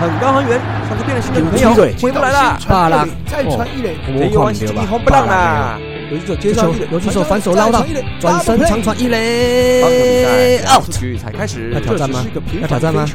[0.00, 2.58] 很高很远，像是变了心的女朋友回不来了。
[2.66, 5.78] 巴拉，再传一垒，这一弯是一红不让啦。
[6.10, 7.84] 游击手接上一垒，游击手反手捞到，
[8.18, 10.90] 转身长传一垒，out。
[10.90, 12.24] 局才开始，要挑战吗？
[12.62, 13.06] 要挑战吗？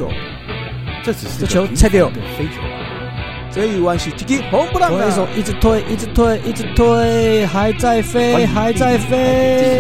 [1.04, 2.08] 这只是这球拆掉，
[2.38, 2.86] 飞球啊！
[3.52, 9.80] 这一弯是击击红不让的，手一直推，一直推，一直推，还在飞，还在飞，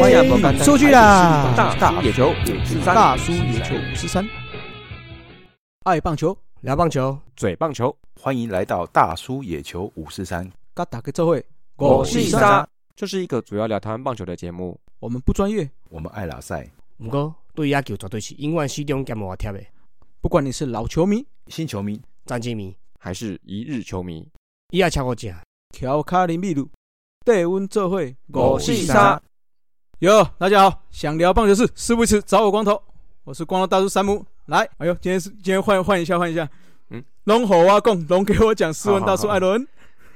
[0.63, 1.47] 出去啦！
[1.79, 4.25] 大野球五十三，大叔野球五十三，
[5.83, 10.51] 爱棒球，聊棒球，嘴棒球，欢迎来到大叔野球五四三。
[10.73, 12.67] 嘎打个这会，我是沙。
[12.95, 14.75] 这是一个主要聊台湾棒球的节目。
[14.97, 16.67] 我们不专业，我们爱拉赛。
[16.97, 19.63] 不过对野球绝对是永远始终兼无贴的。
[20.21, 24.27] 不管你是老球迷、新球迷、战绩迷，还是一日球迷，
[24.71, 25.31] 伊也超我正。
[25.69, 26.67] 调卡林秘鲁，
[27.23, 28.17] 带温做会。
[28.33, 29.21] 我是沙。
[29.99, 32.81] 哟，大家好，想聊棒球事，事不迟，找我光头。
[33.23, 34.25] 我是光头大叔山姆。
[34.47, 36.47] 来，哎呦，今天是今天换换一下，换一下。
[36.91, 39.67] 嗯，龙火阿贡，龙给我讲斯文大叔艾伦。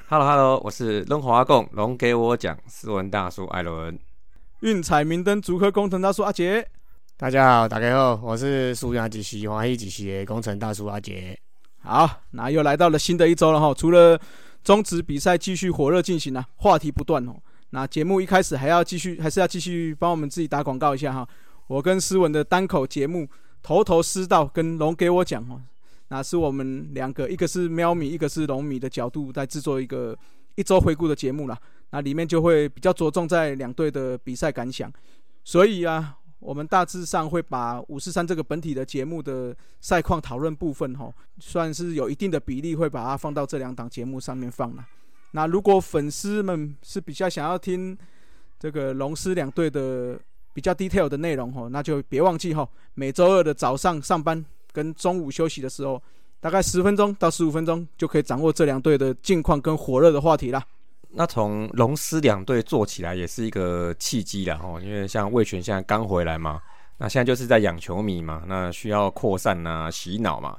[0.08, 3.98] Hello Hello，我是龙华贡龙，给我讲斯文大叔艾伦，
[4.59, 6.64] 运彩明灯竹科工程大叔阿杰，
[7.17, 11.36] 大家好，大家好，我是苏亚几期华裔几期的工程大叔阿杰。
[11.80, 14.20] 好，那又来到了新的一周了哈，除了
[14.64, 17.34] 中职比赛继续火热进行啊，话题不断哦。
[17.72, 21.28] 那节目一开始还要继续，还是要继续帮我们自己打广告一下哈。
[21.66, 23.23] 我跟斯文的单口节目
[23.62, 25.62] 《头头是道》跟龙给我讲哦。
[26.10, 30.18] 那是我们两个，一个是喵米，一个是龙米的角度在制作一个
[30.56, 31.56] 一周回顾的节目啦。
[31.92, 34.92] 那里面就会比较着重在两队的比赛感想，
[35.44, 44.86] 所以啊，我们大致上会把五四三这个本体的节目的赛况讨论部分，哈，算是有一定的比例会把它放到这两档节目上面放了。
[45.32, 47.96] 那如果粉丝们是比较想要听
[48.60, 50.20] 这个龙狮两队的
[50.60, 54.44] 比较 detail 的内容，哦，那就别忘记哈，每周二的早上上班。
[54.72, 56.02] 跟中午休息的时候，
[56.40, 60.64] 大概十分钟到十五分钟就可以掌握这两队的近况跟火热的话题啦。
[61.10, 66.62] 那从龙狮两队做起来也是一个契机了哈，因为像魏权现在刚回来嘛，
[67.00, 70.56] 那现在就是在养球迷嘛，那需要扩散啊、洗脑嘛。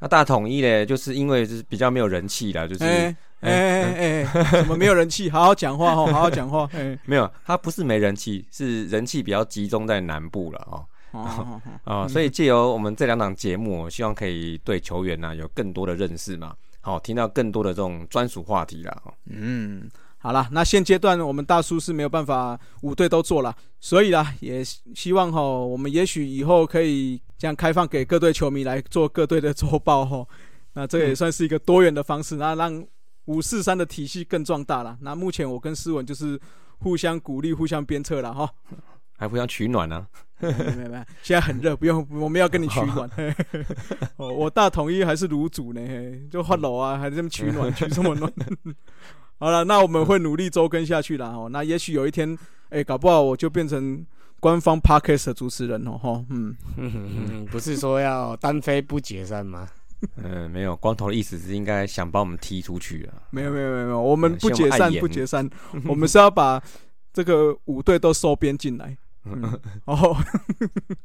[0.00, 5.28] 那大统一呢，就是因为就是比较没有人气啦，就是哎哎哎，怎么没有人气？
[5.28, 6.68] 好好讲话哦，好好讲话。
[6.74, 10.84] 哎没有，他不是没人气，是人气比较集中在南部了哦。
[11.12, 19.02] 哦哦，所以借由我们这两档节目，希望可以对球员呢有更多的认识嘛，好，听到更多的这种专属话题啦。
[19.26, 24.64] 嗯，好了，那现阶段我们大叔是没有办法五队都做了，所以啦，也
[24.94, 30.26] 希望哈，我们也许以后可以这样开放给各队球迷来做各队的周报哈，
[30.72, 32.82] 那这也算是一个多元的方式，那让
[33.26, 34.98] 五四三的体系更壮大了。
[35.00, 36.38] 那目前我跟思文就是
[36.78, 38.50] 互相鼓励、互相鞭策了哈。
[39.16, 40.06] 还互相取暖呢？
[40.40, 43.08] 没有没有，现在很热，不用，我们要跟你取暖。
[44.16, 45.80] 哦，我大统一还是卤煮呢，
[46.28, 48.32] 就换楼啊，还这么取暖， 取这么暖。
[49.38, 51.48] 好了，那我们会努力周更下去了哦。
[51.48, 52.36] 那也许有一天，
[52.70, 54.04] 哎，搞不好我就变成
[54.40, 55.92] 官方 podcast 的主持人哦。
[55.96, 59.68] 哈，嗯， 不是说要单飞不解散吗？
[60.16, 63.22] 嗯， 没有，光头的意思是应该想把我们踢出去啊。
[63.30, 65.48] 没有没有没有没有，我们不解散不解散，
[65.86, 66.62] 我们是要把
[67.12, 68.96] 这个五队都收编进来。
[69.86, 70.16] 哦，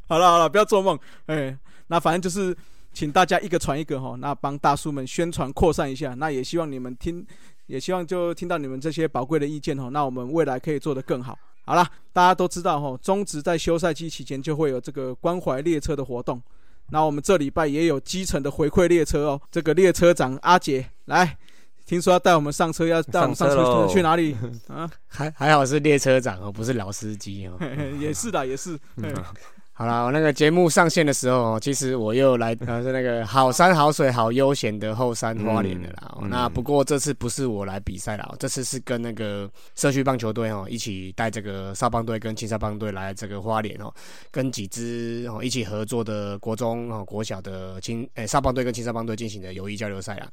[0.07, 0.97] 好了好了，不要做梦。
[1.27, 1.55] 哎，
[1.87, 2.55] 那反正就是
[2.91, 6.15] 请大家一个传一个哈，那帮大叔们宣传扩散一下。
[6.15, 7.23] 那也希望你们听，
[7.67, 9.89] 也希望就听到你们这些宝贵的意见哈。
[9.89, 11.37] 那我们未来可以做得更好。
[11.63, 16.41] 好了，大家都知道哈，中职在休赛期期间就会有这个关怀列车的活动。
[16.89, 21.37] 那我们这礼拜也有基层的回馈列车哦，这个列车长阿杰来。
[21.85, 24.35] 听说要带我们上车，要带我们上车去哪里
[24.67, 24.89] 啊？
[25.07, 27.57] 还还好是列车长哦，不是老司机哦。
[27.97, 28.77] 也是的，也是。
[29.79, 36.17] 好了，我那个节目上线的时候，其实我又来 呃是那个好山好水好悠闲的后山花莲的啦。
[36.31, 43.93] 那不过这次不是我来比赛了，这次是跟那个社区棒球队哦一起带这个少棒队跟青少棒队来这个花莲哦，
[44.31, 50.27] 跟几支哦一起合作的国中哦国小的青诶少棒队跟青少棒队进行的友谊交流赛啊。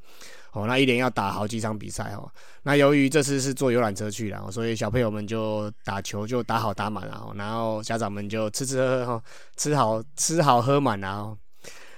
[0.55, 2.31] 哦，那一连要打好几场比赛哦。
[2.62, 9.23] 那由于这次是坐游览车去了，所以小朋友们就打球就打好打满了，然后家长们就吃吃喝喝，
[9.56, 11.37] 吃好吃好喝满了。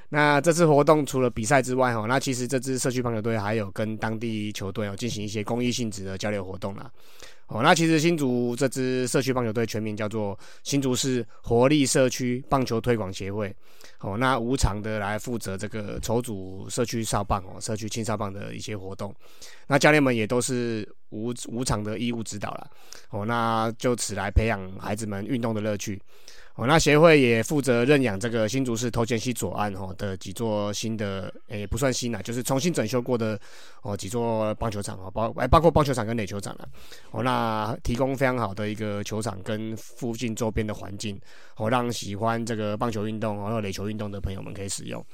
[0.09, 6.91] 那这次活动除了比赛之外，哦，那其实这支社区棒球队还有跟当地球队哦进行一些公益性质的交流活动啦。
[7.49, 13.55] 哦，那其实新竹这支社区棒球队全名叫做新竹市活力社区棒球推广协会。
[14.01, 19.15] 哦，那无偿的来负责这个筹组社区少棒哦，社区青少棒的一些活动。
[19.67, 22.71] 那教练们也都是无无偿的义务指导了。
[23.11, 26.01] 哦，那就此来培养孩子们运动的乐趣。
[26.57, 33.39] 哦，那协会也负责认养这个新竹市头前溪左岸哦的几座新的，诶不算新啦，就是重新整修过的
[33.83, 36.67] 哦几座棒球场哦，包诶包括棒球场跟垒球场了。
[37.11, 41.21] 哦，那提供非常好的一个球场跟附近周边的环境，
[41.57, 45.05] 哦让喜欢这个棒球运动哦垒球运动的朋友们可以使用。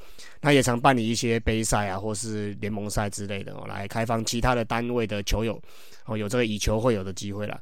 [0.41, 5.61] 那也常办理一些杯赛啊或是联盟赛之类的哦，来开放其他的单位的球友
[6.05, 7.61] 哦有这个以球会友的机会啦。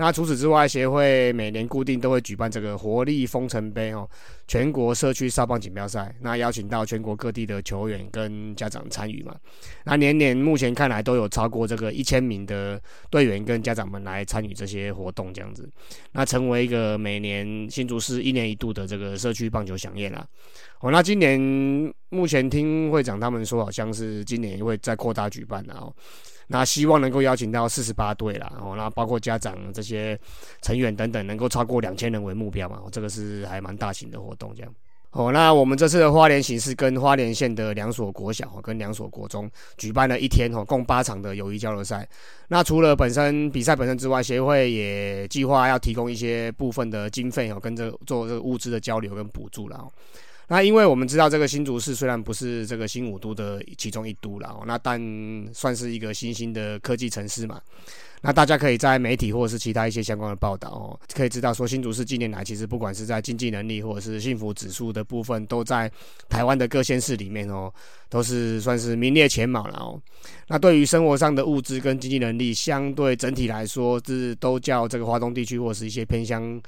[0.00, 4.08] 那除此之外，协会每年固定都会举办这个活力风城杯哦，
[4.48, 6.14] 全国社区少棒锦标赛。
[6.22, 9.36] 那邀请到全国各地的球员跟家长参与嘛。
[9.84, 12.80] 那年年目前看来都有超过这个一千名的
[13.10, 15.68] 队员跟家长们来参与这些活动，这样子，
[16.12, 20.26] 那成为一个每年新竹市一年一度的这个社区棒球响宴啦。
[20.80, 21.38] 哦，那今年
[22.08, 25.94] 目前听会长他们说，好像是今年会再扩大举办然后。
[26.52, 30.18] 那希望能够邀请到四十八队啦，哦，那包括家长这些
[30.62, 34.74] 成员等等，能够超过两千人为目标嘛，这个是还蛮大型的活动，这样。
[35.12, 42.08] 哦，那我们这次的花莲行是跟花莲县的两所国小跟两所国中举办了一天哦，共八场的友谊交流赛。
[42.48, 49.84] 那除了本身比赛本身之外，协会也计划要提供一些部分的经费哦，跟这做这个物资的交流跟补助了。
[50.50, 55.00] 那因为我们知道这个新竹市虽然不是这个新五都的其中一都了，那但
[55.54, 57.60] 算是一个新兴的科技城市嘛。
[58.22, 65.88] 那大家可以在媒体或者是其他一些相关的报道哦，可以知道说新竹市近年来其实不管是在经济能力或者是幸福指数的部分，都在
[66.28, 67.72] 台湾的各县市里面哦，
[68.08, 70.02] 都是算是名列前茅了哦。
[70.48, 76.60] 那对于生活上的物资跟经济能力，相对整体来说是都叫这个华东地区或者是一些偏乡。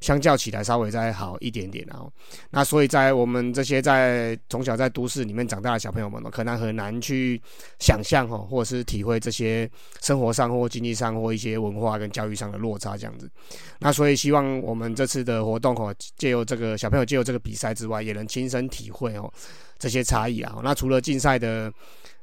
[0.00, 2.10] 相较起来稍微再好一点点，然后，
[2.48, 7.40] 那所以在我们这些在从小在都市里面长大的小朋友们呢，可能很难去
[7.78, 9.70] 想象哦，或者是体会这些
[10.00, 13.30] 生活上或经济上或一些文化跟教育上的落差这样子。
[13.78, 19.30] 那所以希望我们这次的活动哦，借由这个小朋友借由这个比赛之外，也能亲身体会哦
[19.78, 20.60] 这些差异啊。
[20.64, 21.70] 那除了竞赛的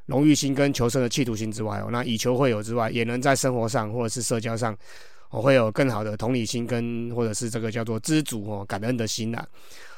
[0.07, 4.75] 荣誉心跟求胜的企图心之外哦，那以球会友之外，也能在生活上或者是社交上。
[5.29, 9.45] 我会有更好的同理心跟或者是这个叫做知足哦感恩的心啦，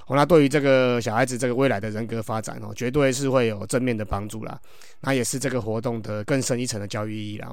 [0.07, 4.59] 哦那对于这个小孩子这个未来的人格发展哦，绝对是会有正面的帮助啦。
[5.01, 7.49] 那也是这个活动的更深一层的教育意义啦。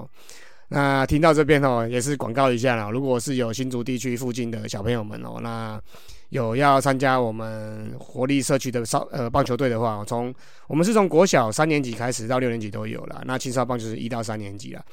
[0.68, 2.90] 那听到这边哦，也是广告一下啦。
[2.90, 5.80] 如果是有新竹地区附近的小朋友们哦，那
[6.30, 10.34] 有要参加我们活力社区的少呃棒球队的话，从
[10.66, 13.22] 我们是从国小三年级开始到六年级都有了。
[13.26, 14.84] 那青少棒就是一到三年级了。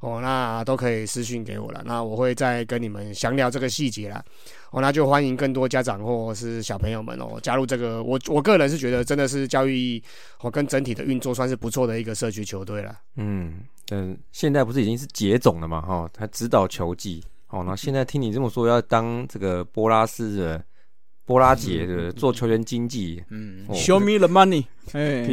[0.00, 4.24] 哦，那都可以私信给我了，那我会再跟你们详聊这个细节啦。
[4.70, 8.02] 哦，那就欢迎更多家长或是小朋友们哦加入这个。
[8.02, 10.00] 我我个人是觉得真的是教育
[10.40, 12.96] 哦跟整体的运作算是不错的一个社区球队了。
[13.16, 13.60] 嗯
[13.90, 15.80] 嗯，现在不是已经是杰总了嘛？
[15.80, 17.24] 哈，他指导球技。
[17.48, 20.62] 哦，那现在听你这么说，要当这个波拉斯的
[21.24, 23.24] 波拉杰的做球员经济。
[23.30, 24.66] 嗯，Show me the money。
[24.92, 25.26] 哎，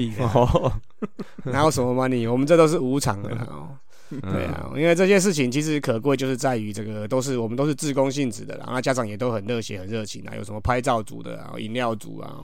[1.43, 2.31] 哪有什么 money？
[2.31, 3.77] 我们这都是无偿的哦。
[4.09, 10.35] 对啊，因为这件事情其实可贵，就是在于这个都是我们都是自工性质的，然后家长也都很热血、很热情啊。
[10.35, 12.43] 有什么拍照组的啊、饮料组啊、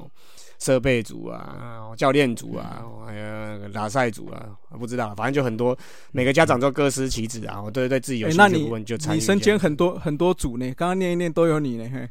[0.59, 4.49] 设备组啊、教练组啊，还有拉赛组啊，
[4.79, 5.77] 不知道，反正就很多，
[6.11, 7.63] 每个家长都各司其职啊。
[7.71, 9.19] 对对，自己有兴趣部分就参与。
[9.19, 12.09] 你身兼很多很多组呢，刚刚念一念都有你呢。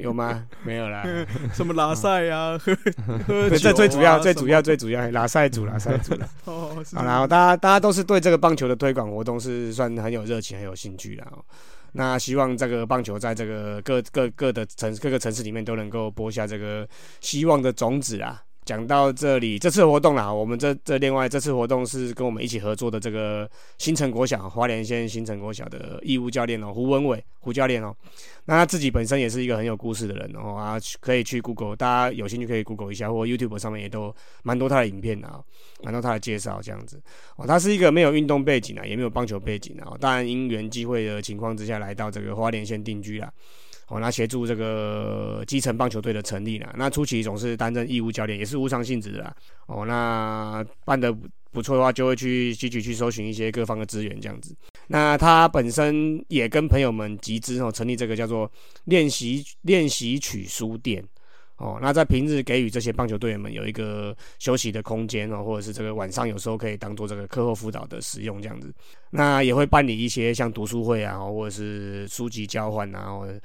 [0.00, 0.46] 有吗？
[0.64, 1.04] 没有啦。
[1.52, 2.58] 什么拉赛呀？
[3.26, 6.28] 喝这最主要、最主要、最主要拉赛组、拉赛组了。
[6.44, 11.26] 哦， 好然后大家大家都是对这个棒球的推广活动是算很有热情、很有兴趣的。
[11.92, 16.86] 那希望这个棒球在这个各各各的城各个城市里面都能够播下这个
[17.20, 18.42] 希望的种子啊。
[18.66, 27.94] 讲到这里，这次活动啦，我们这这另外这次活动是跟我们一起合作的这个新城国小花莲县新城国小的义务教练哦，胡文伟胡教练哦，
[28.46, 35.40] 那他自己本身也是一个很有故事的人哦啊，可以去 Google，大家有兴趣可以 Google 一下，或 YouTube 上面也都蛮多他的影片啊，
[35.84, 37.00] 蛮多他的介绍这样子
[37.36, 43.32] 哦，他是一个没有运动背景啊，也没有棒球背景啊，当然因缘机会的情况之下来到这个花莲县定居了。
[43.88, 46.66] 哦，那协助这个基层棒球队的成立呢？
[46.76, 49.36] 那初期总是担任义务教练，也是无偿性质的。
[49.66, 51.16] 哦，那办的
[51.52, 54.56] 不错的话，就会去积极去搜寻一些各方的资源，这样子。
[54.88, 58.50] 那他本身也跟朋友们集资哦，成立这个叫做
[58.86, 61.04] 练习练习曲书店。
[61.58, 68.74] 哦，那在平日给予这些棒球队员们有一个休息的空间哦，或者是这个晚上有时候可以当做这个课后辅导的使用，这样子。
[69.10, 73.40] 那也会办理一些像读书会啊，或者是书籍交换啊，或者。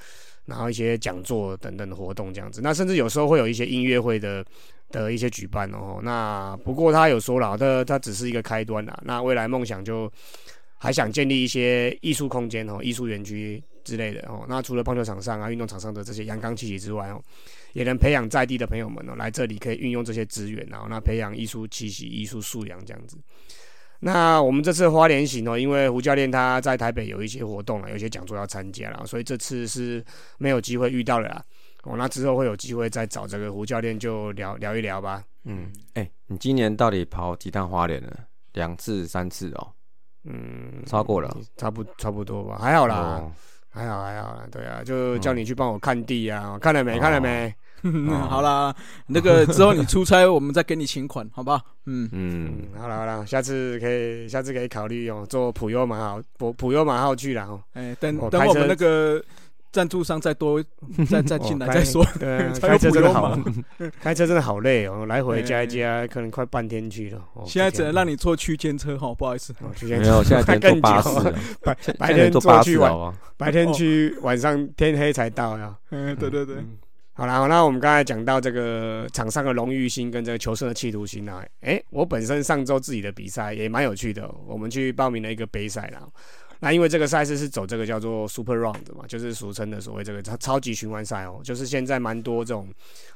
[0.46, 4.44] 然后一些讲座等等的活动这样子，那甚至有时候会有一些音乐会的
[4.90, 6.00] 的一些举办哦。
[6.04, 9.00] 那不过他有说了，他他只是一个开端啦。
[9.06, 10.12] 那未来梦想就
[10.78, 14.46] 还想建立一些艺术空间哦，艺术园区之类的哦。
[14.50, 17.22] 那除了棒球场上啊、运动场上的这些阳刚气息之外哦，
[17.74, 23.16] 也能培养在地的朋友们哦，来这里可以运用这些资源，然后那培养艺术气息、艺术素养这样子。
[24.04, 30.04] 那我们这次花莲行哦，因为胡教练他在台北有一些活动了，有一些讲座要参加了，所以这次是
[30.40, 31.44] 没有机会遇到了啦。
[31.84, 35.24] 哦，那之后会有机会再找这个胡教练就聊聊一聊吧。
[35.46, 38.12] 嗯，哎、你今年到底跑几趟花莲了？
[38.54, 39.68] 两次、三次哦，
[40.26, 43.32] 嗯，超过了，差不差不多吧，还好啦，哦
[43.70, 47.00] 还好还好啦，对啊，就叫你去帮我看地啊，看了没？
[47.00, 47.54] 看了没？
[48.30, 48.74] 好啦，
[49.08, 51.62] 那个之后你出差，我们再给你请款，好吧？
[51.86, 57.62] 嗯，嗯，嗯，好了好了，下次可以，下次可以考虑哦，坐普悠马号，普普悠马号去了哦。
[57.74, 59.24] 哎，等等我们那个
[59.72, 60.62] 赞助商再多
[61.10, 62.04] 再再进来哦再说。
[62.04, 63.40] 开对啊， 开车真的好，
[64.00, 67.18] 开车真的好累哦，来回哎加一加，可能快半天去了。
[67.34, 69.54] 哦现在只能让你你坐区间车哈，不好意思。
[69.62, 71.34] 哦，去没有，现在坐更久巴士了，
[71.64, 73.18] 白白天坐去晚，士好吧？
[73.38, 75.74] 白天去，晚上天黑才到呀。
[75.90, 76.78] 嗯，对对对，嗯
[77.22, 86.02] 好啦，那我们刚才讲到这个场上的荣誉心跟这个求胜的企图心啊，诶，我本身上周自己的比赛也蛮有趣的、我们去报名了一个杯赛啦。
[86.62, 92.68] 那因为这个赛事是走这个叫做 Super Round 的嘛，就是俗称的所谓这个超超级循环赛哦，就是现在蛮多这种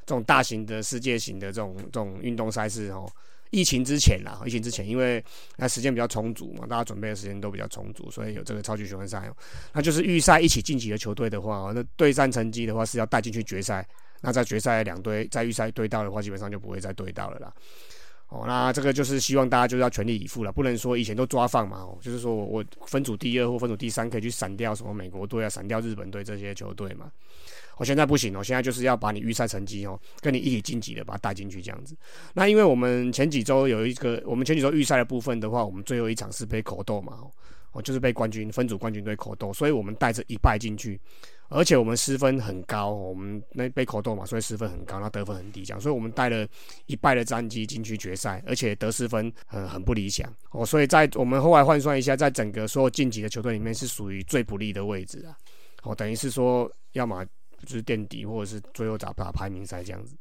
[0.05, 3.09] 这种大型的世界型的这种这种运动赛事哦。
[3.51, 5.23] 疫情之前啦，疫情之前，因为
[5.57, 9.31] 那时间比较充足嘛，大家准备的时间都比较充足，所以有这个超级循环赛。
[9.73, 13.87] 那就是预赛一起晋级的球队的话，那对战成绩的话是要带进去决赛。
[14.21, 17.53] 那在决赛两队在预赛对到的话，基本上就不会再对到了啦。
[18.29, 27.11] 哦，那这个就是希望大家就是要全力以赴了，不能说以前都抓放嘛，哦，就是说我我分组第二或分组第三可以去闪掉什么美国队啊，闪掉日本队这些球队嘛。
[27.77, 31.95] 我、现在不行哦，现在就是要把你预赛成绩哦，跟你一起晋级的把它带进去这样子。
[32.33, 37.31] 那因为我们前几周有一个，我们前几周预赛的部分的话，我们最后一场是被口斗嘛，哦，
[37.73, 40.99] 哦就是被冠军分组冠军队口斗，所以我们带着一败进去。
[41.47, 46.45] 而且我们失分很高，我们那被口斗嘛，所以失分很高，那得分很低，这样，所以我们带了
[46.87, 55.37] 一败的战绩进去决赛，而且得失分很很不理想哦，所以在我们后来换算一下，在整个所有晋级的球队里面是属于最不利的位置啊，
[55.83, 57.23] 哦，等于是说要么
[57.65, 60.15] 就是垫底，或者是最后打打排名赛这样子。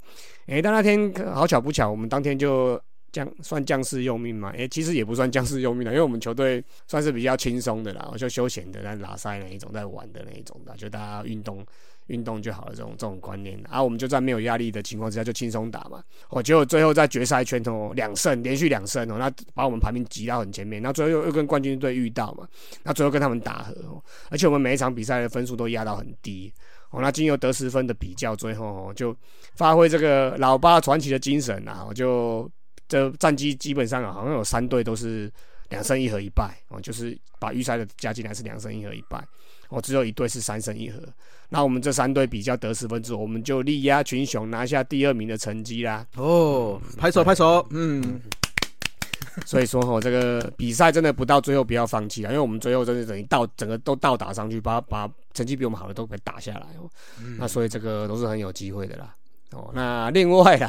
[0.46, 2.80] 诶，但那天好巧不巧，我们当天就
[3.12, 4.50] 将算将士用命嘛？
[4.50, 11.64] 诶，其实也不算将士用命了，因为我们球队算是比较轻松的啦，就休闲的，在拉赛那一种，在玩的那一种的，就大家运动
[12.08, 13.58] 运动就好了这种这种观念。
[13.70, 16.02] 啊，我们就在没有压力的情况之下就轻松打嘛。
[16.28, 20.82] 哦，结果最后在决赛圈头两胜，连续两胜哦，那把我们排名挤到很前面。
[20.82, 22.46] 那最后又又跟冠军队遇到嘛，
[22.82, 26.52] 那最后跟他们打和哦，而且我们每一场比赛的分数都压到很低。
[26.94, 29.14] 哦，那经由得失分的比较，最后哦就
[29.56, 32.48] 发挥这个老八传奇的精神啊，我就
[32.86, 35.28] 这战绩基本上啊，好像有三队都是
[35.70, 39.22] 两胜一和一败哦，就是把预赛的加进来是两胜一和一败，
[39.70, 41.00] 哦，只有一队是三胜一和。
[41.48, 46.06] 那我们这三队比较得失分之后，我们就力压群雄，拿下第二名的成绩啦。
[46.16, 48.20] 哦，拍手拍手，嗯，
[49.44, 56.88] 所以说哦，这个比赛真的不到最后不要放弃啊，因为我们最后真的等于到整个都倒打上去，把把成绩比我们好的都被打下来哦。
[57.38, 59.14] 那所以这个都是很有机会的啦。
[59.52, 60.68] 哦，那另外啦，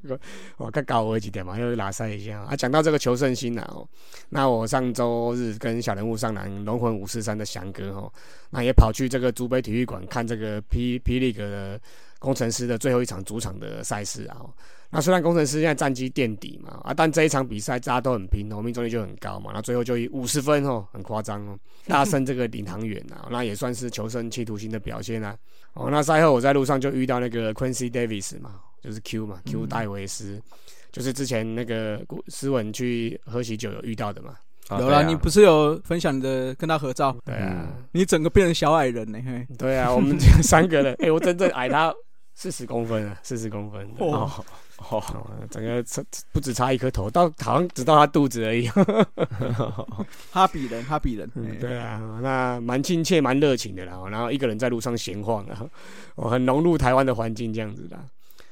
[0.56, 2.56] 我再高我几点嘛，又拉塞一下啊。
[2.56, 3.86] 讲到这个求胜心啊，哦，
[4.30, 8.10] 那我上周日跟小人物上篮龙魂五四三的翔哥哦，
[8.48, 11.78] 那也跑去这个竹北体育馆看这个霹霹雳格的
[12.18, 14.36] 工程师的最后一场主场的赛事啊。
[14.40, 14.50] 哦
[14.94, 21.58] 那虽然工程师现在战绩垫底嘛，啊，但这一场比赛大家都很拼哦，命中率就很高嘛，那最后就以五十分哦，很夸张哦，
[21.88, 25.36] 大胜这个领航员啊，那也算是求胜企图心的表现啊。
[25.72, 30.40] 哦，那赛后我在路上就遇到那个 Quincy Davis 嘛，就是 Q 嘛，Q 戴维斯，
[30.92, 34.36] 就是之前那个古斯文去喝喜酒有遇到的嘛。
[34.70, 37.14] 有啦，啊对啊你不是有分享的跟他合照？
[37.24, 41.92] 对啊，你整个变成小矮人呢、嘿，对啊，我们 这三个人，哎、我真正矮他
[42.34, 43.86] 四十公分啊，四十公分。
[43.98, 44.30] 哦
[44.78, 46.02] 哦哦，整个差
[46.32, 48.68] 不止差一颗头，到好像只到他肚子而已。
[50.30, 53.98] 哈比人，哈比人，嗯，对啊，那蛮亲切、蛮热情的啦。
[54.10, 55.64] 然后一个人在路上闲晃啊，
[56.16, 57.98] 我很融入台湾的环境这样子的。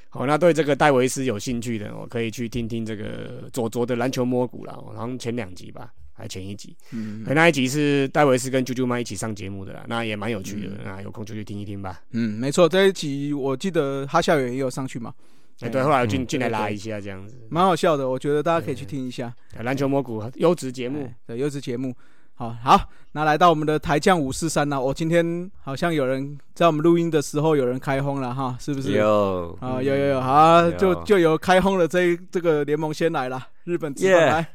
[0.08, 6.76] 好，那对这个戴维斯有兴趣的，我可以去听听这个左左的篮球摸骨啦，好像前两集吧，还前一集。
[6.90, 10.72] 嗯那一集是戴维斯跟啾啾妈一起上节目的啦，那也蛮有趣的。
[10.84, 12.02] 那有空就去听一听吧。
[12.10, 15.14] 嗯，没错，这一集我记得哈校园也有上去嘛，
[15.62, 17.36] 哎、对，后来我进嗯进来拉一下这样子。
[17.48, 19.32] 蛮好笑的，我觉得大家可以去听一下。
[19.60, 21.94] 篮球魔骨优质节目哎，对优质节目。
[22.34, 22.80] 好好，
[23.12, 28.92] 那来到我们的台将五四三呢，我今天好像有人在我们录音的时候有人开轰了哈，是不是？
[28.92, 34.48] 有啊，有有有，好啊，有就就由开轰的这这个联盟先来了，日本职棒 Yeah 来，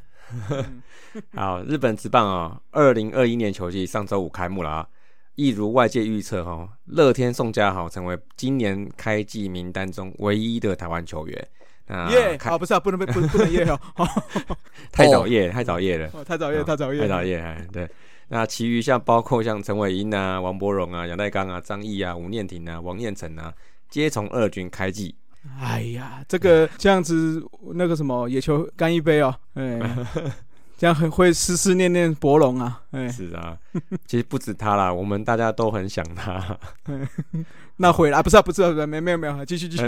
[1.39, 4.87] 好，日本职棒啊，二零二一年球季上周五开幕了啊。
[5.37, 11.47] 一如外界预测哈，乐天宋家豪成为今年开季名单中唯一的台湾球员。
[11.85, 12.35] 啊，耶！
[12.35, 13.79] 开啊，不是啊，不能被不不能耶 哦，
[14.91, 17.89] 太早夜，太早夜了，哦太早夜，哦太早夜，太早夜，哎，对。
[18.27, 23.53] 那其余像包括像陈伟英啊、王柏荣啊、杨代刚啊、张毅啊、吴念庭啊、王彦辰啊，
[23.89, 25.15] 皆从二军开季。
[25.61, 27.41] 哎呀，这个这样子，
[27.75, 29.79] 那个什么野球干一杯哦，哎，
[30.77, 33.57] 这样很会思思念念博龙啊，哎，是啊，
[34.05, 36.57] 其实不止他啦， 我们大家都很想他。
[37.77, 39.83] 那回来不是啊，不是啊，不是啊没没有没有，继续继续，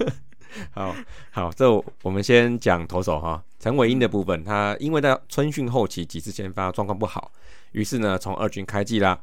[0.72, 0.96] 好
[1.30, 1.70] 好，这
[2.02, 7.30] 我们先讲投手哈，陈伟英的部分，他因为在春训后期几次先发状况不好，
[7.72, 9.20] 于是呢从二军开季啦。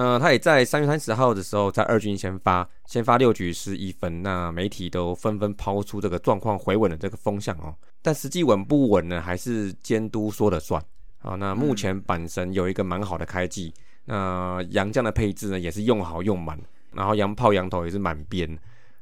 [0.00, 7.74] 那他也在三月三十号的时候在二军先发，先发六局失一分，那媒体都纷纷抛出这个状况回稳的这个风向哦。
[8.00, 10.80] 但实际稳不稳呢，还是监督说了算。
[11.18, 13.74] 好，那目前板神有一个蛮好的开季，
[14.04, 16.56] 那杨将的配置呢也是用好用满，
[16.92, 18.56] 然后洋炮洋头也是满编。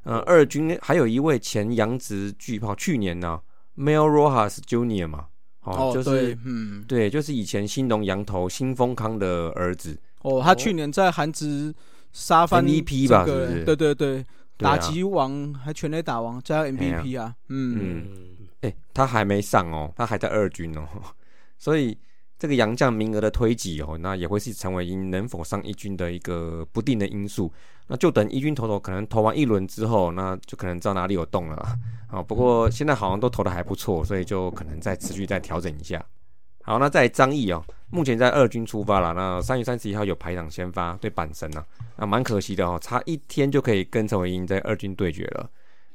[0.05, 3.39] 呃，二军还有一位前洋职巨炮，去年呢
[3.77, 5.27] ，Mel Rojas Junior 嘛，
[5.61, 11.73] 哦，就是对，嗯，对，就是以前新农洋头新丰康的儿子，哦，他去年在韩职
[12.13, 13.65] 杀翻 MVP 吧这个是是？
[13.65, 20.85] 对对对，打击王还全垒打王加 MVP 啊，嗯，嗯，哎、他还没上哦，他还在二军哦，
[21.57, 21.97] 所以
[22.39, 27.53] 这个杨将名额的推挤哦，那也会是成为能否上一军的一个不定的因素。
[27.87, 31.79] 那就等一军投投可能投完一轮之后，那就可能知道哪里有洞了啦。
[32.09, 36.05] 好，不过现在好像都投的还不错，所以就可能再持续再调整一下。
[36.67, 39.15] 好，那在张毅哦，目前在二军出发了。
[39.15, 41.65] 那三月三十一号有排场先发对板神啊，
[41.97, 45.49] 那蛮可惜的哦，差一天就可以跟陈伟英在二军对决了。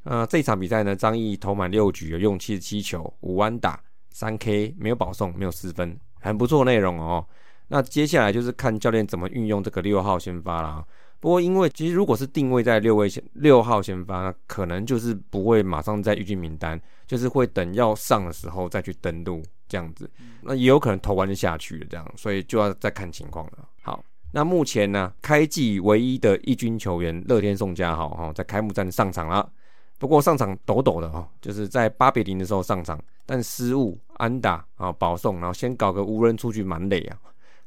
[0.03, 3.77] 呃，这一场比赛呢，张毅投满六局，有用七十七球，五安打，
[4.11, 7.27] 三 K，没有保送，没有失分，很不错内容哦。
[7.67, 10.81] 那接下来就是看教练怎么运用这个六号先发啦。
[11.19, 20.11] 不过，因为其实如果是定位在六位先六号先发，可能就是不会马上在预计名单，就是会等要上的时候再去登录这样子。
[20.41, 23.69] 那也有可能投完就下去了，这样，所以就要再看情况了。
[23.81, 24.03] 好，
[24.33, 29.49] 那目前呢，开季唯一的一军球员乐天宋家豪哈，在开幕战上场了。
[29.97, 37.17] 不过上场抖抖的哈，就是在八比零的时候上场，但失误安打啊保送，然后先搞个无人出局满垒啊。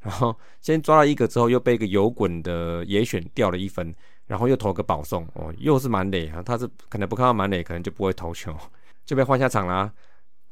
[0.00, 3.94] 然后 先抓了一个之后，又被一个油滚的野选掉了一分，
[4.26, 6.42] 然后又投个保送哦，又是满垒啊。
[6.42, 8.54] 他是可能不看到满垒，可能就不会投球，
[9.06, 9.90] 就被换下场啦。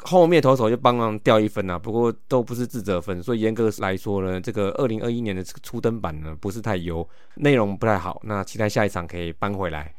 [0.04, 8.20] 后面投手就帮忙掉一分啊，不过都不是自责分，所以严格来说呢，这个二零二一年的这个初登版呢不是太优，内容不太好。
[8.24, 9.94] 那期待下一场可以扳回来。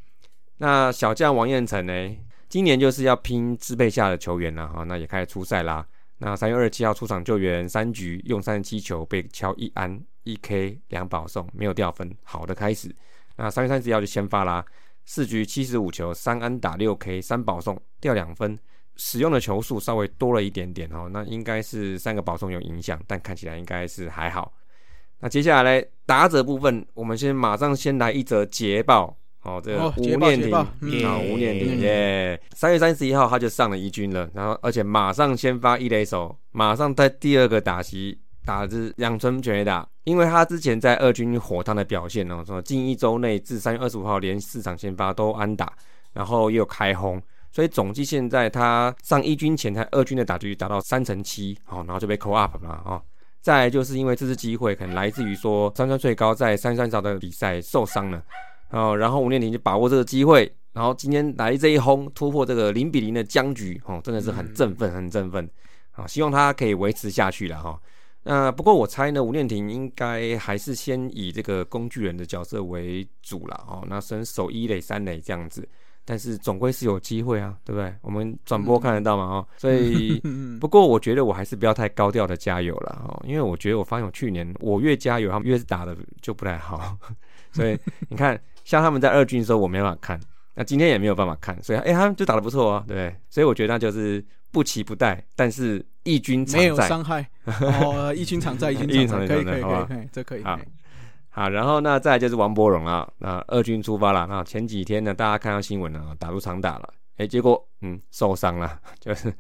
[0.58, 5.86] 那小将王彦辰呢，今年就是要拼支配下的球员了哈，那也开始出赛啦。
[6.20, 12.94] 那三月二十七号出场救援三局用三十七球被敲一安一 K 两保送没有掉分，好的开始。
[13.36, 14.64] 那三月三十号就先发啦，
[15.06, 18.58] 四局七十五球三安打六 K 三保送掉两分，
[18.96, 24.54] 使用的球数稍微多了一点点哦，那应该是三个保送有影响，但看起来应该是还好。
[25.20, 29.18] 那接下来打者部分，我们先马上先来一则捷报。
[29.44, 45.74] 哦，这个哦吴念庭啊，吴念庭嗯耶，三月三十一号他就上了一军了，然后而且马上先发一垒手，马上在第二个打席打至两村全垒打，因为他之前在二军火烫的表现哦，说近一周内至三月二十五号连四场先发都安打，
[46.14, 47.22] 然后又有开轰，
[47.54, 53.02] 所以总计现在他上一军前，他二军的打击率达到三成七，哦，然后就被扣 up 嘛，哦。
[53.42, 58.24] 再来就是因为这次机会可能来自于说三川最高在三三少的比赛受伤了，
[58.72, 65.48] 哦，然后吴念庭就把握这个机会，然后今天来这一轰突破这个零比零的僵局，哦，真的是很振奋，很振奋，
[65.92, 67.80] 好，希望他可以维持下去了哈。
[68.24, 75.68] 那不过我猜呢，吴念庭应该还是先以这个工具人的角色为主了哦，那先守一垒、三垒这样子，
[76.06, 77.94] 但是总归是有机会啊，对不对？
[78.02, 80.60] 我们转播看得到嘛哦，所以 嗯。
[80.60, 86.98] 不过我觉得我还是不要太高调的加油了哦，因为我觉得我发现我去年我越加油，他们越是打的就不太好，
[87.54, 87.78] 所以
[88.10, 90.20] 你看，像他们在二军的时候我没办法看，
[90.54, 93.16] 那今天也没有办法看，所以哎、他们就打的不错啊，对？
[93.30, 96.88] 所以我觉得那就是不期不待，但是一军常没有在。
[96.88, 97.26] 伤害。
[97.46, 100.44] 哦，一军常在，一 军常在，可以可以可以，这可以。
[101.36, 104.28] 好，然后那再就是王柏荣啊，那二军出发了。
[104.28, 109.34] 那前几天呢，大家看到新闻呢，打入长打了，哎，结果嗯受伤了， 就是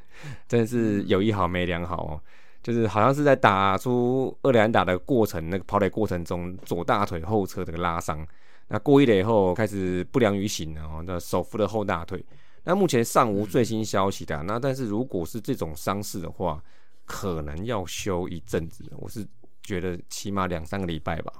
[0.47, 2.19] 真的是有一好没两好哦，
[2.63, 8.25] 就是好像是在打出二连打的过程，那个跑垒过程中左大腿后侧这个拉伤，
[8.69, 12.25] 那过一垒后开始不良于行了哦，那手扶的后大腿。
[12.63, 16.59] 那目前尚无最新消息的、那但是如果是这种伤势的话，
[17.05, 19.23] 可能要休一阵子，我是
[19.61, 21.31] 觉得起码两三个礼拜吧。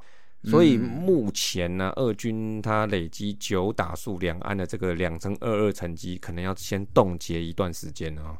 [0.45, 8.37] 所以嗯目前呢，二军他累积九打数两岸的这个两成二二成绩，可能要先冻结一段时间啊。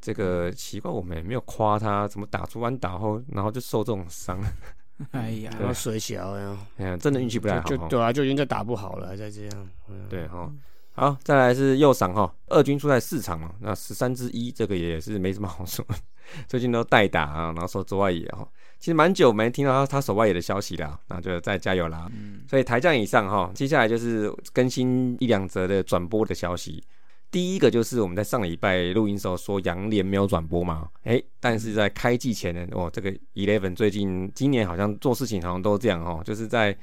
[0.00, 4.40] 这个奇怪，我们也没有夸他，怎么打出完打后，然后就受这种伤，
[5.12, 7.68] 哎呀，然后水小呀，哎呀，真的运气不太好哈。
[7.68, 9.68] 就对啊，就已经在打不好了，还在这样。
[9.88, 10.06] 嗯。
[10.08, 10.50] 对哈。
[10.92, 15.84] 好，再来是右赏哈，二军出在四场嘛，那十三之一，这个也是没什么好说，
[16.48, 18.46] 最近都代打啊，然后说之外野哈，
[18.80, 22.10] 其实蛮久没听到他他手外野的消息了，那就再加油啦。
[22.48, 26.82] 所以台将以上哈，接下来就是更新一两则的转播的消息。
[27.30, 36.76] 第一个就是我们在上礼拜录音时候说杨联没有转播嘛，诶，但是在开季前呢，哦，这个 Eleven 最近今年好像做事情好像都这样哦，就是在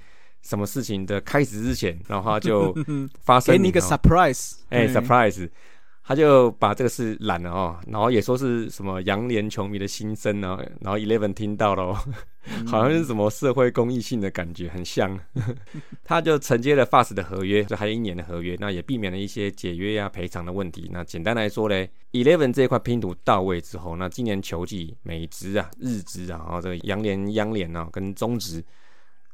[0.44, 2.74] 什么事情的开始之前，然后他就
[3.24, 5.50] 发生 给你一个 surprise，哎、嗯 s u r p r i s e
[6.08, 11.98] 他就把这个事揽了哦，然后也说是什么杨联球迷的心声呢，然后 Eleven 听到了、哦，
[12.66, 15.20] 好像是什么社会公益性的感觉，很像。
[16.06, 20.90] 他就承接了 Fast 的合约，就还有一年的合约，那也避免了一些解约呀、赔偿的问题。
[20.94, 28.64] 那简单来说嘞，Eleven 这一块拼图到位之后，那今年球季美职啊、日职啊，然后这个洋联、央联啊跟中职，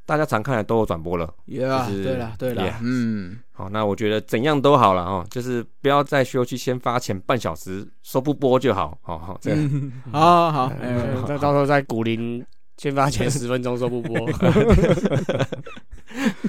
[0.06, 1.32] 大家常看的都有转播了。
[1.46, 8.98] ，Yeah，就是对了对了 Yeah，嗯，好，那我觉得怎样都好了哦，就是不要在休息先发前半小时说不播就好。
[9.02, 9.92] 好好，这个 嗯。
[10.12, 12.44] 好好好，哎呃，那到时候在古林
[12.76, 14.28] 先发前十分钟说不播，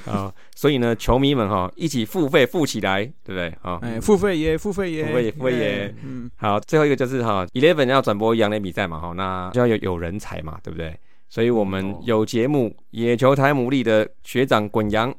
[0.06, 3.48] 啊， 所以呢，球迷们哈，一起付费付起来，对不对？
[3.62, 5.86] 啊，哎，付费耶，付费耶，付费也付费耶。
[5.86, 10.98] 哎嗯，好，最后一个就是哈，Eleven 要转播洋联比赛嘛，哈，那就要有有人才嘛，对不对？
[11.36, 15.14] 所以我们哦有节目野球台牡蛎的学长滚阳，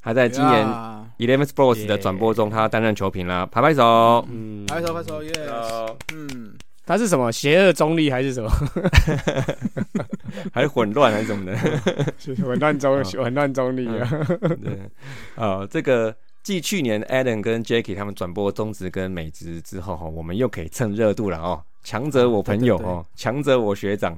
[0.00, 0.66] 还在今年
[1.18, 4.26] Eleven Sports 的转播中，他担任球评啦，拍拍手。
[4.30, 6.54] 嗯，拍手拍手耶，哦嗯，
[6.86, 8.50] 他是什么邪恶中立还是什么？
[10.54, 11.54] 还是混乱还是什么的？
[12.42, 14.08] 混乱中哦混乱中立啊？
[14.64, 14.78] 对，
[15.36, 21.62] 呃，这个继去年 Adam 跟 Jackie 他们转播中职跟美职之后哈，我们又可以蹭热度了哦。
[21.88, 24.14] 强者我朋友哦，强者我学长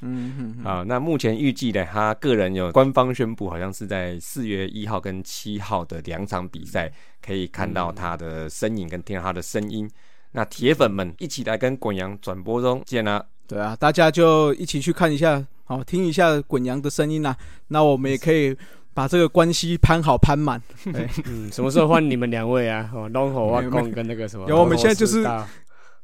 [0.00, 0.82] 嗯嗯 嗯，啊。
[0.88, 9.86] 那目前预计呢，他个人有官方宣布，好像是在四月一号跟七号的两场比赛，可以看到他的身影跟听到他的声音。
[10.30, 13.22] 那铁粉们一起来跟滚阳转播中见啦！
[13.46, 17.36] 对啊，大家就一起去看一下，好听一下滚阳的声音啊，
[17.68, 18.56] 那我们也可以
[18.94, 20.58] 把这个关系攀好攀满。
[21.26, 22.90] 嗯，什么时候换你们两位啊？
[22.94, 24.48] 哦，龙火没有挖贡跟那个什么？
[24.48, 25.22] 有我们现在就是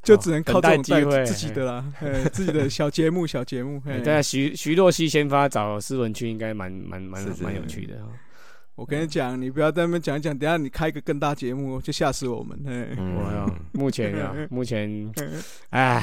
[0.09, 3.83] 就只能靠这种机会带自己的啦，哎，自己的小节目，小节目。
[3.87, 8.09] 哎对啊，徐徐若曦先发找斯文去，应该蛮蛮蛮蛮有趣的哦。
[8.75, 12.59] 我跟你讲，你不要在那边讲一讲，等下你开一个更大节目，就吓死我们。
[12.67, 15.13] 哎，我目前啊， 目前
[15.71, 16.03] 哎，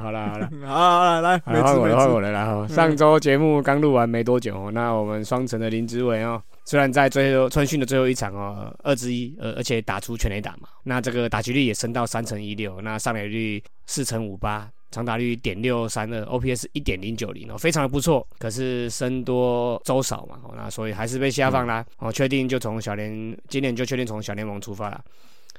[0.00, 0.50] 好了好了。
[0.66, 2.30] 好，来来，好换我了，换我了。
[2.30, 2.38] 了。
[2.38, 18.26] 然后上周节目刚录完没多久哦，那我们双城的林志伟哦，虽然在最后春训的最后一场哦，二之一，呃，而且打出全垒打嘛，那这个打击率也升到三成一六，那上垒率四成五八，长打率点六三二，OPS 一点零九零哦，非常的不错。
[18.38, 21.84] 可是僧多粥少嘛，哦，那所以还是被下放啦。
[21.98, 25.04] 哦，确定就从小联，今年就确定从小联盟出发了。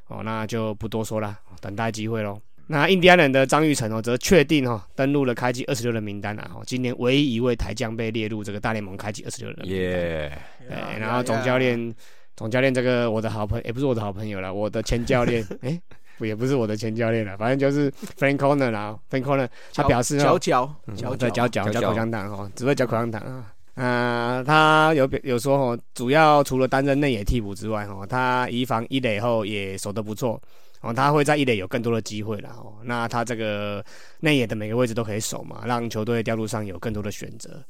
[0.07, 2.39] 哦，那就不多说了，等待机会喽。
[2.67, 9.75] 那印第安人的张玉成哦，则确定哦登录了开季二十六人名单啊，哦，今年唯一一位台将被列入这个大联盟开季二十六人名单。
[9.75, 11.93] 耶，对，然后总教练，
[12.35, 15.79] 总教练这个我的好朋，也不是我的好朋友了，我的前教练， 哎，
[16.17, 23.49] 不也不是我的前教练了，反正就是 Frank Corner 啦，Frank Corner 他表示嚼嚼嚼嚼嚼口香糖哦，只会嚼口香糖啊。
[23.75, 30.39] 啊、他有表有说哦，主要除了担任内野替补之外，哦，他移防一垒后也守得不错，
[30.83, 32.75] 哦，他会在一垒有更多的机会了哦。
[32.83, 33.83] 那他这个
[34.19, 37.63] 内野的每个位置都可以守嘛，让球队调度上有更多的选择。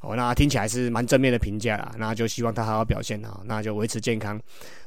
[0.00, 4.40] 哦，那听起来是蛮正面的评价啦，那就希望他好好表现啊，那就维持健康。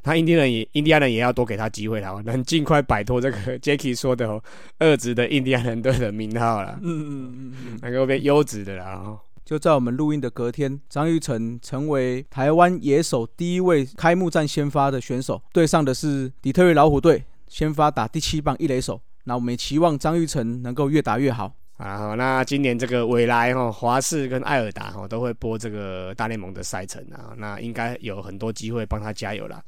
[0.04, 4.42] 那印第安人也印第安人也要多给他机会啦，哦能尽快摆脱这个 Jacky 说的哦，
[4.78, 6.78] 二职的印第安人队的名号啦。
[6.82, 9.02] 嗯嗯嗯嗯，能够变优质的啦。
[9.04, 18.98] 哦就在我们录音的隔天，张玉成成为台湾野手第一位开幕战先发的选手，对上的是底特律老虎队，先发打第七棒一垒手。
[19.24, 21.54] 那我们也期望张玉成能够越打越好。
[21.76, 29.62] 啊，那今年这个未来哈华视跟艾尔达哈都会播这个大联盟的赛程啊，那应该有很多机会帮他加油啦。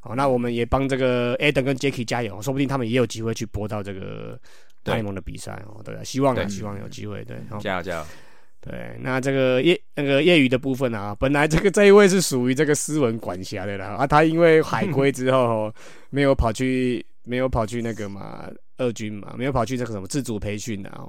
[0.00, 4.38] 好，那我们也帮这个 Adam 跟 Jacky 加油，说不定他们也有机会去播到这个
[4.82, 5.82] 大联盟的比赛哦。
[5.84, 7.22] 对啊，希望啊，希望有机会。
[7.24, 8.06] 对，哦加油加油！
[8.60, 15.74] 对，那这个业那个业余的部分啊，本来这个这一位是属于这个斯文管辖的啦，啊，他因为海归之后哦
[16.10, 21.08] 没有跑去没有跑去那个嘛二军嘛，没有跑去这个什么自主培训的啊，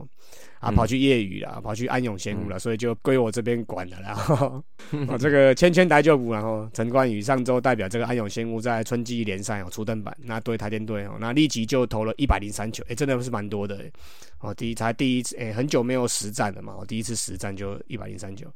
[0.60, 0.76] 啊，嗯。
[0.76, 4.08] 跑去业余啦，跑去安永仙屋了，所以就归我这边管了啦。
[4.08, 4.64] 然后
[5.08, 13.92] 哦，这个千千台旧补，然后陈冠宇上周代表这个安永仙屋在春季联赛哦出登板，那对台电队哦，那立即就投了一百零三球，哎，真的是蛮多的诶。
[14.40, 18.48] 哦，第一才第一次，哎，很久没有实战了嘛，我第一次实战就一百零三球，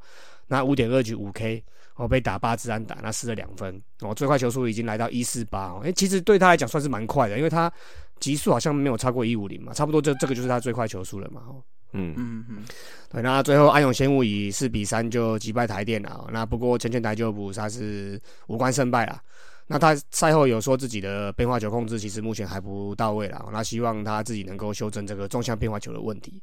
[0.48, 1.62] 那五点二局五 K。
[1.96, 3.80] 哦，被打八支安打，那失了两分。
[4.00, 5.66] 哦，最快球速已经来到一四八。
[5.66, 7.70] 哦，哎，其实对他来讲算是蛮快的，因为他
[8.18, 11.42] 极速好像没有超过一五零嘛，差不多这这个就是他最快球速了嘛。
[11.48, 12.64] 哦，嗯，嗯嗯，
[13.10, 16.10] 对，那最后安永仙雾以四比三就击败台电了。
[16.10, 19.20] 哦那不过前前台就补他是无关胜败啦。
[19.66, 23.40] 那他赛后有说自己的变化球控制其实目前还不到位啦。
[23.44, 26.40] 哦那希望他自己能够修正这个纵向变化球的问题。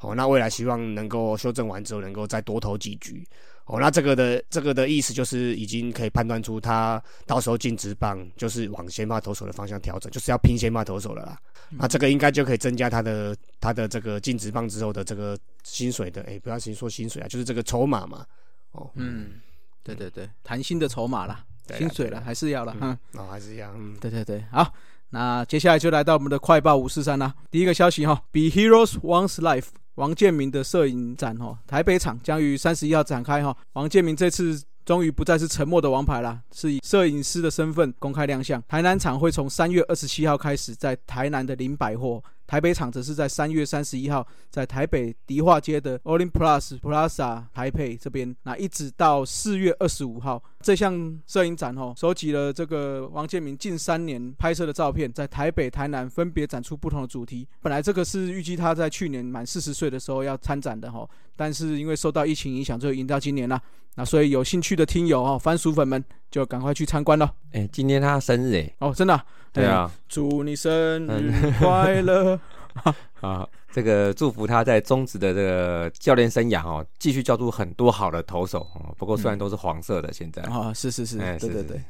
[0.00, 3.26] 哦，那未来希望能够修正完之后能够再多投几局。
[3.66, 11.38] 哦，那这个的这个的意思就是已经可以判断出他到时候进职棒就是往先发投手的方向调整，就是要拼先发投手了啦。
[11.70, 18.26] 那这个应该就可以增加他的他的这个进职棒之后的这个薪水的，哎、不要先说薪水啊，就是这个筹码嘛。
[18.72, 19.40] 哦，嗯，
[19.82, 24.72] 对对对，谈薪的筹码啦，对薪水了，还是要了，嗯，哦，还是一样，嗯，对对对，好，
[25.12, 27.34] 那接下来就来到我们的快报五四三啦。
[27.50, 33.54] 第一个消息哈，Be Heroes Once Life，王建民的摄影展哦，台北场将于三十一号展开哈。
[33.74, 38.62] 王建民这次终于不再是沉默的王牌啦，是以摄影师的身份公开亮相。
[38.66, 42.22] 台南场会从三月二十七号开始在台南的林百货，
[42.52, 57.48] 台北场则是在三月三十一号在台北迪化街的 Olympus Plaza 台北这边，那一直到四月二十五号，这项摄影展哦，收集了这个王建民近三年拍摄的照片，在台北、台南分别展出不同的主题。
[57.62, 63.58] 本来这个是预计他在去年满四十岁的时候要参展的哈，但是因为受到疫情影响，就延到今年了。
[63.94, 69.20] 那所以有兴趣的听友哦，番薯粉们就赶快去参观了哎、今天他生日哎，哦，真的
[69.52, 72.40] 对啊，祝你生日快乐！
[73.20, 78.94] 啊，这个祝福他在中职的这个教练生涯哦，继续教出很多好的投手哦。
[78.96, 81.80] 不过虽然都是黄色的，现在，啊、是是是，对对对。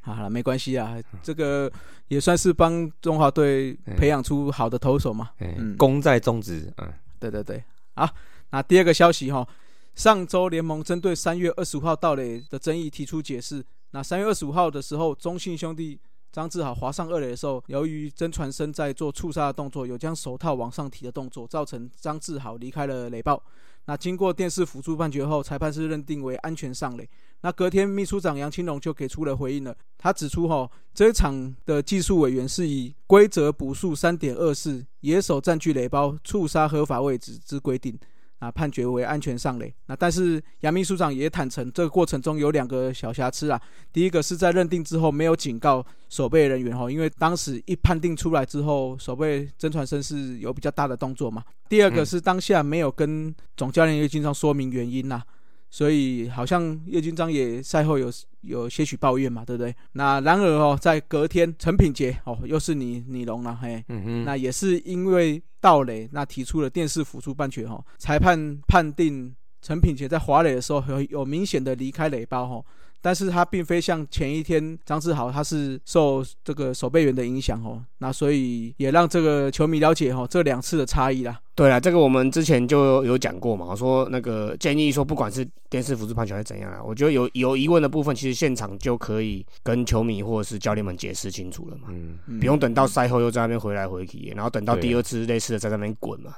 [0.00, 1.70] 好了，没关系啊，这个
[2.08, 5.30] 也算是帮中华队培养出好的投手嘛。
[5.38, 5.76] 哎、嗯。
[5.76, 7.62] 功在中职，嗯，对对对，
[7.94, 8.08] 好，
[8.50, 9.46] 那第二个消息哈，
[9.94, 13.64] 上周联盟针对三月二十五号到垒的争议提出解释。
[13.90, 16.00] 那三月二十五号的时候，中信兄弟
[16.32, 23.42] 张志豪滑上二垒的时候，由于曾传生在做触杀的动作，有将手套往上提的动作，造成张志豪离开了垒爆。
[23.84, 27.06] 那经过电视辅助判决后，裁判是认定为安全上垒。
[27.42, 29.76] 那隔天，秘书长杨青龙就给出了回应了。
[29.98, 37.98] 他指出，哈，这一场的技术委员是以规则补数三点二四野手占据垒包、触杀合法位置之规定，
[38.42, 39.72] 啊，判决为安全上垒。
[39.86, 43.60] 那但是杨秘书长也坦诚，这个过程中有两个小瑕疵啊。
[43.92, 51.44] 第一个是在认定之后没有警告守备人员哈，因为当时一判定出来之后，守备曾传生是有比较大的动作嘛。
[51.68, 55.22] 第二个嗯是当下没有跟总教练叶军章说明原因呐、
[55.70, 59.72] 所以好像叶军章也赛后有有些许抱怨嘛，对不对？
[59.92, 63.84] 那然而哦，在隔天陈品杰哦，又是你你龙了嘿，
[64.26, 72.64] 那也是因为盗垒，那提出了电视辅助半决哈，裁判判定陈品杰在滑垒的时候有有明显的离开垒包哈，
[73.02, 81.38] 但是他并非像前一天张志豪他是受这个守备员的影响哦，那所以也让这个球迷了解哈这两次的差异啦。
[81.54, 96.36] 对了，这个我们之前就有讲过嘛，我说那个建议说，不管是电视辅助判球还是怎样啊，我觉得有有疑问的部分，其实现场就可以跟球迷或者是教练们解释清楚了嘛，嗯，嗯不用等到赛后又在那边回来回去，然后等到第二次类似的在那边滚嘛。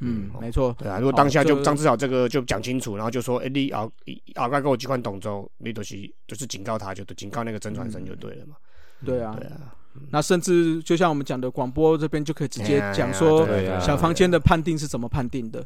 [0.00, 3.88] 嗯，哦没错，对啊，如果当下就就张志豪这个就讲清楚，然后就说，哎、你啊
[4.34, 8.56] 啊该给我几款董州，你都是就是警告他就对，警告那个曾传生就对了嘛。
[9.04, 9.74] 对啊对，啊，
[10.10, 13.46] 那甚至就像我们讲的广播这边就可以直接讲说
[13.80, 15.64] 小房间的判定是怎么判定的。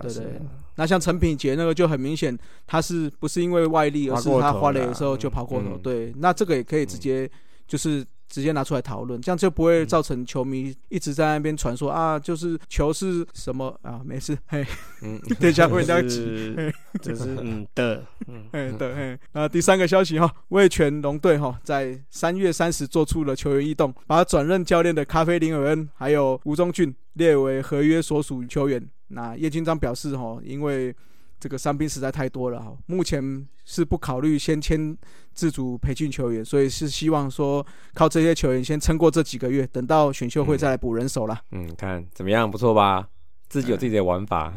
[0.00, 0.40] 对对
[0.76, 5.70] 那像陈品杰那个就很明显，他是不是因为外力，而是他滑过头啦滑垒的时候就跑过头。
[5.70, 7.28] 嗯对，那这个也可以直接
[7.66, 14.00] 就是直接拿出来讨论，这样就不会造成球迷一直在那边传说啊，就是球是什么啊？
[14.04, 14.66] 没事，嘿，
[15.02, 16.16] 嗯， 等一下会这样急。
[16.16, 28.84] 是就是嗯 的，嗯嘿，对，嘿，那第三个消息哈，味全龙队哈在三月三十做出了球员异动，把转任教练的咖啡林尔恩还有吴宗俊列为合约所属球员。
[29.08, 30.94] 那叶军章表示哈，因为
[31.38, 34.96] 这个伤兵实在太多了哈，目前是不考虑先签
[35.36, 41.38] 自主培训球员，所以是希望说靠这些球员先撑过这几个月，等到选秀会再来补人手啦。
[41.52, 43.06] 嗯，看怎么样，不错吧？
[43.48, 44.52] 自己有自己的玩法，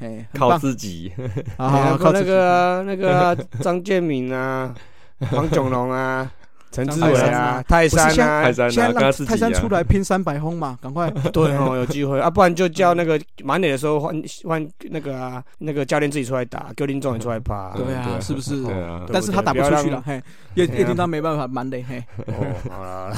[0.00, 1.12] 哎，靠，自己。
[1.58, 4.74] 好好好，靠那靠自己个啊那个啊张建敏啊，
[5.30, 6.32] 黄炯龙啊，
[6.72, 11.10] 陈志伟啊泰山，啊泰，山啊，跟他现在让自己啊泰山出来拼三百轰嘛，赶快！
[11.32, 17.72] 对哦，有机会啊，不然就叫那个满垒的时候换换那个啊，那个教练自己出来打，格林总也出来爬。
[17.76, 18.62] 对啊，是不是？
[18.62, 20.22] 对啊但是他打不出去了，嘿，
[20.54, 22.02] 叶叶丁他没办法满垒，嘿。
[22.26, 22.34] 哦，
[22.70, 23.12] 好了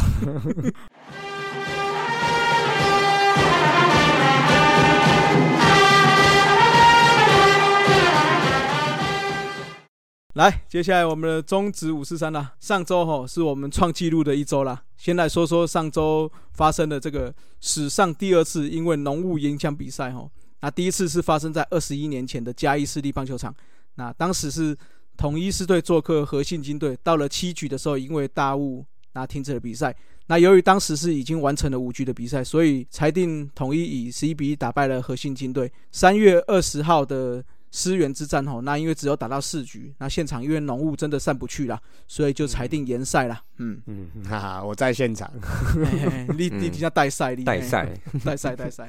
[10.35, 12.55] 来，接下来我们的中职五四三啦。
[12.59, 14.83] 上周哈是我们创纪录的一周啦。
[14.97, 20.27] 先来说说上周发生的这个史上第二次因为浓雾影响比赛哈。
[20.61, 23.55] 那第一次是发生在二十一年前的嘉义市立棒球场，
[23.97, 24.75] 那当时是
[25.19, 29.95] 统一狮队做客和信金队，到了七局的时候因为大雾那停止了比赛。
[30.29, 35.71] 那由于当时是已经完成了五局的比赛，所以裁定统一以十一比一打败了和信金队。
[35.91, 43.43] 三月二十号的思源之战吼，那因为只有打到四局，那现场因为浓雾真的散不去啦，所以就裁定延赛啦。
[43.57, 45.31] 嗯，嗯，哈哈，我在现场。
[45.41, 48.87] 嘿嘿 你你底下带赛，你代赛，嘿带赛带赛，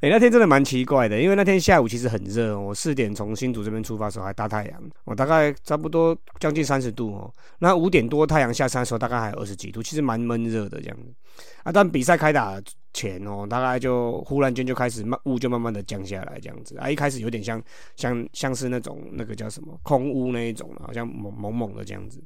[0.00, 7.30] 哎、那天真的蛮奇怪的，因为那天下午其实很热，我四点从新竹这边出发的时候还大太阳，我大概差不多将近三十度哦。
[7.58, 11.12] 那五点多太阳下山的时候，大概还有二十几度，其实蛮闷热的这样子。
[11.62, 12.58] 啊，但比赛开打
[12.94, 17.62] 前哦，大概就忽然间就开始慢雾就慢慢的降下来这样子啊，一开始有点像
[17.96, 22.22] 像像是那种那个叫什么空屋那一种好像蒙蒙蒙的这样子。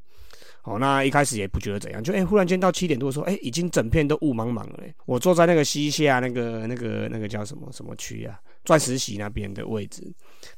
[0.64, 4.94] 哦，那一开始也不觉得怎样，就哎、忽然间到七点多说，哎、已经整片都雾茫茫了嘞。
[5.06, 10.02] 我坐在那个西下那个那个那个叫什么什么区啊，钻石席那边的位置，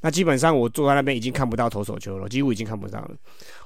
[0.00, 3.14] 那基本上我坐在那边已经看不到投手球了，几乎已经看不到了。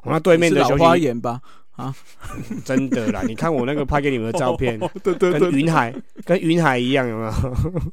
[0.02, 1.40] 我、那对面的花眼吧？
[2.64, 7.32] 真的啦，你看我那个拍给你们的照片， 对对跟云海跟云海一样，有没有？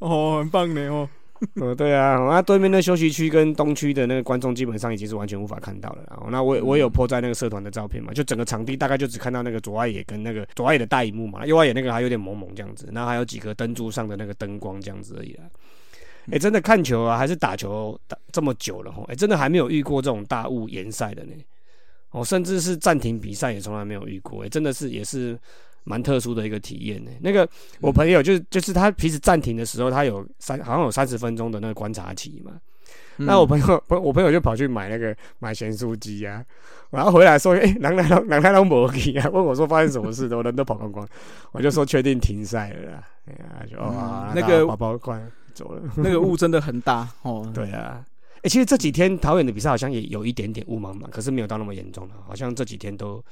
[0.00, 1.08] 哦，很棒呢哦。
[1.56, 15.42] 哦，对啊，那对面的休息区跟东区的那个观众基本上已经是完全无法看到了然后那我我有 po 在那个社团的照片嘛，就整个场地大概就只看到那个左外野跟那个左外野的大荧幕嘛，右外野那个还有点蒙蒙这样子，然后还有几个灯柱上的那个灯光这样子而已啦。
[16.30, 21.32] 哎、真的看球啊，还是打球打这么久了吼，哎、真的还没有遇过这种大雾延赛的呢。
[22.12, 25.38] 哦，甚至是暂停比赛也从来没有遇过，哎，真的是也是
[25.84, 27.10] 蛮特殊的一个体验呢。
[27.20, 27.48] 那个
[27.80, 32.52] 我朋友就是就是他平时暂停的时候，他有三好像有三十分钟的那个观察期嘛。
[33.16, 36.42] 那我朋友不，我朋友就跑去买那个买咸酥鸡啊，
[36.90, 41.06] 然后回来说，哎、欸，狼来狼狼来狼没去啊，问我说发生什么事，我人都跑光光，
[41.52, 45.22] 我就说确定停赛了啦，哎呀，就哦，那个宝宝快
[45.52, 47.48] 走了，那个雾真的很大哦。
[47.54, 48.02] 对啊。
[48.42, 53.24] 哎、欸，其实这几天桃园的比赛好像也有一点点雾茫茫，可是没有到那么严重了，好像这几天都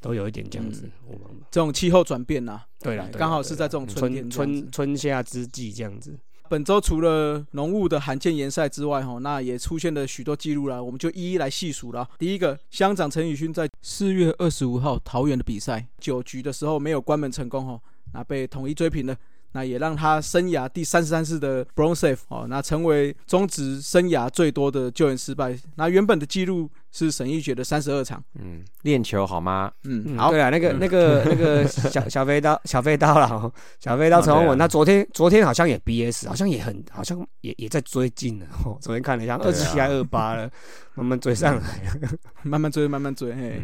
[0.00, 1.44] 都有一点这样子雾茫茫。
[1.52, 6.18] 这种气候转变呐，对了，刚好是在这种春天春春春夏之际这样子。
[6.48, 12.08] 本周除了浓雾的罕见延赛之外，哈，那也出现了许多记录啦，我们就一一来细数了。
[12.18, 17.80] 第一个，乡长陈宇勋在四月二十五号桃园的比赛九局的时候没有关门成功，哈，
[18.12, 19.16] 那被统一追平了。
[19.52, 25.58] 那也让他生涯第三十三次的 Bronze Save 哦，那成为中职生涯最多的救援失败。
[25.76, 28.22] 那原本的记录是沈一觉的三十二场。
[28.38, 29.70] 嗯，练球好吗？
[29.84, 30.30] 嗯，好。
[30.30, 38.46] 对啊，那个、那个、 那个小小飞刀、 小飞刀了，小飞刀陈宏文，他昨天昨天好像也 BS，好像也很，好像也也在追进了。
[38.64, 40.50] 哦，昨天看了一下，二十七还二八了，
[40.94, 41.60] 慢慢追上来
[42.02, 42.10] 了，
[42.42, 43.60] 慢慢追，慢慢追，嘿。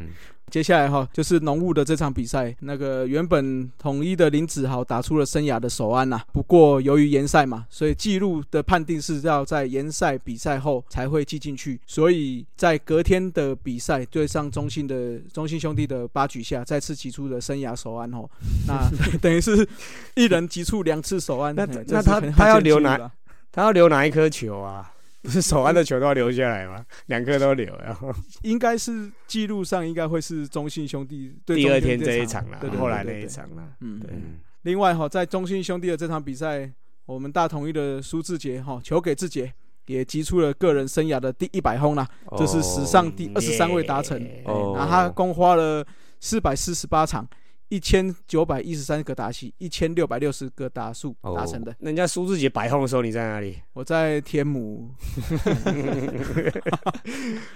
[0.48, 18.28] 接下来哈，就是浓雾的这场比赛，那个原本统一的林子豪打出了生涯的首安呐、啊，不过由于延赛嘛，所以记录的判定是要在延赛比赛后才会记进去，所以在隔天的比赛对上中信的中信兄弟的八局下，再次击出的生涯首安哦，
[18.66, 19.68] 那等于是
[20.14, 23.10] 一人击出两次首安，那那他他要留哪？
[23.52, 24.92] 他要留哪一颗球啊？
[25.22, 26.84] 不是手安的球都要留下来吗？
[27.06, 34.10] 两颗都留，然后应该是记录上应该会是中信兄弟对第二天这一场啦，对后来那一场啦，嗯，对。
[34.62, 36.70] 另外哈，在中信兄弟的这场比赛，
[37.06, 39.52] 我们大统一的苏志杰哈，球给志杰
[39.86, 45.84] 也击出了个人生涯的第一百轰啦，哦这是史上第二十三位达成，哦然后他共花了
[46.20, 47.26] 四百四十八场。
[47.68, 51.74] 一千九百一十三个打席，一千六百六十个打数达成的。
[51.80, 53.56] 人家苏志杰百轰的时候，你在哪里？
[53.72, 54.88] 我在天母。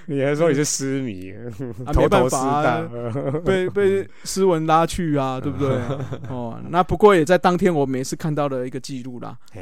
[0.07, 1.33] 你还说你是诗迷，
[1.87, 2.83] 啊、头头是啊，
[3.45, 5.79] 被被斯文拉去啊， 对不对？
[6.29, 9.39] 哦，那不过也在当天，我们也是看到了一个记录啦。
[9.55, 9.61] 哦、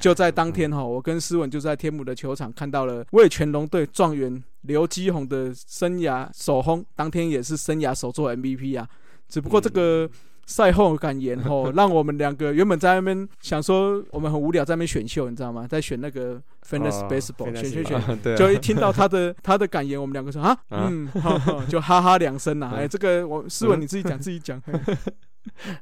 [0.00, 8.86] 就在当天哈，我跟斯文就在天母的球场看到了魏全龙队状元刘基宏的生涯首轰，当天也是生涯首座 MVP 啊。
[9.28, 10.08] 只不过这个
[10.46, 15.66] 赛后感言吼， 让我们两个原本在那边想说我们很无聊，在那边选秀，你知道吗？
[15.68, 21.08] 在选那个 Fantasy 哦 Baseball，、Fantasy 选选选，对啊就一听到他的 他的感言，我们两个说啊，嗯，
[21.68, 22.70] 就哈哈两声呐。
[22.72, 24.62] 嗯哎，这个我思文你自己讲，自己讲。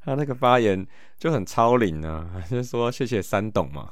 [0.05, 0.87] 他那个发言
[1.19, 3.91] 就很超龄啊，就是说谢谢三董嘛，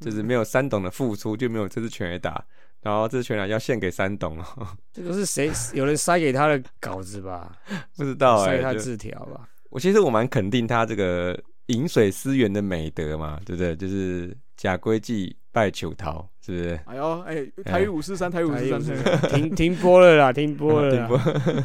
[0.00, 2.44] 就是没有三董的付出就没有这次全垒打，
[2.86, 4.44] 然后这全然要献给三董哦，
[4.94, 5.50] 这个是谁？
[5.74, 7.50] 有人塞给他的稿子吧？
[7.96, 9.48] 不知道哎、他字条吧？
[9.70, 13.74] 我其实我蛮肯定他这个饮水思源的美德嘛，对不对？
[13.74, 16.80] 就是假规矩拜求桃，是不是？
[16.86, 21.64] 哎呦，哎，台语五四三，台语五四三，哎 停停播了啦，停播了停播啦。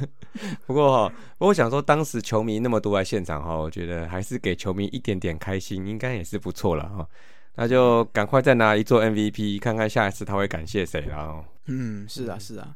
[0.65, 7.07] 不过哈，不过我想说，当时球迷那么多在现场哈，我觉得还是给球迷一点点开心，应该也是不错了哈。
[7.55, 11.45] 那就赶快再拿一座 MVP，看看下一次他会感谢谁了哦。
[11.67, 12.75] 嗯，是啊，是啊，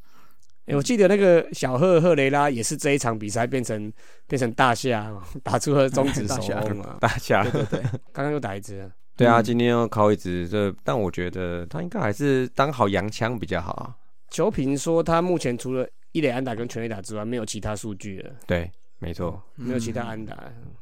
[0.68, 3.92] 哎、我记得那个小赫赫雷拉也是这一场比赛变成
[4.28, 5.12] 变成大夏，
[5.44, 6.98] 打出了中指 首轰啊！
[7.02, 9.44] 大夏对对对，刚刚又打一只，对啊，嗯。
[9.44, 13.96] 今天又考一只，这但我觉得他应该还是当好洋枪比较好啊。
[14.30, 18.70] 球评说他目前除了一垒安打跟全垒打之外，没有其他数据了，对，
[19.06, 19.40] 没错。
[19.56, 20.36] 没有其他嗯安打。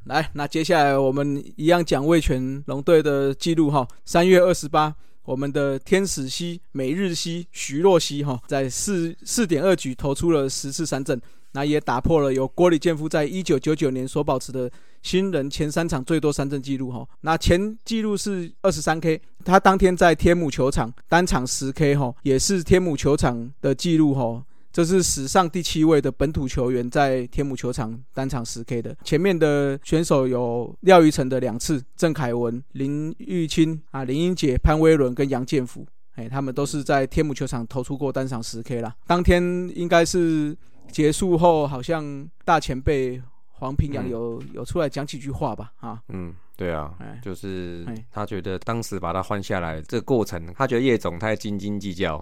[0.06, 3.86] 来，那接下来我们一样讲味全龙队的记录哈。
[4.06, 11.22] 三月二十八，我们的天使西、每日西、徐若曦哈，在四四点二局投出了十次三振，
[11.52, 14.72] 那也打破了由郭里健夫在一九九九年所保持的
[15.02, 17.06] 新人前三场最多三振记录哈。
[17.20, 24.42] 那前记录是二十三 K，他当天在天母球场单场十 K 哈，也是天母球场的记录哈。
[24.74, 28.98] 这是史上第七位的本土球员在天母球场单场十 K 的。
[29.04, 38.96] 前面的选手有廖玉成的两次，郑凯文、林玉清啊、林英杰、潘威伦跟杨建福，哎，他们都是在天母球场投出过单场十 K 啦。
[39.06, 39.44] 当天
[39.76, 40.58] 应该是
[40.92, 45.72] 结束后，好像大前辈黄平阳嗯有、有出来讲几句话吧？
[45.82, 52.18] 啊，嗯，对啊哎，就是哎他觉得当时把他换下来这个过程，他觉得叶总太斤斤计较，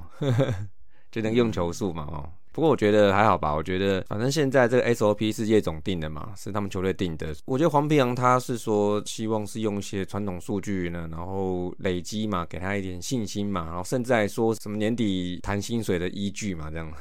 [1.09, 2.29] 就那个用球数嘛哦。
[2.51, 7.33] 不过我觉得还好吧，我觉得反正现在这个 SOP 是叶总定的嘛，是他们球队定的。
[7.45, 16.91] 我觉得黄平阳他是说希望是用一些传统数据呢，然后累积嘛，给他一点信心嘛，然后甚至还说什么年底谈薪水的依据嘛，这样。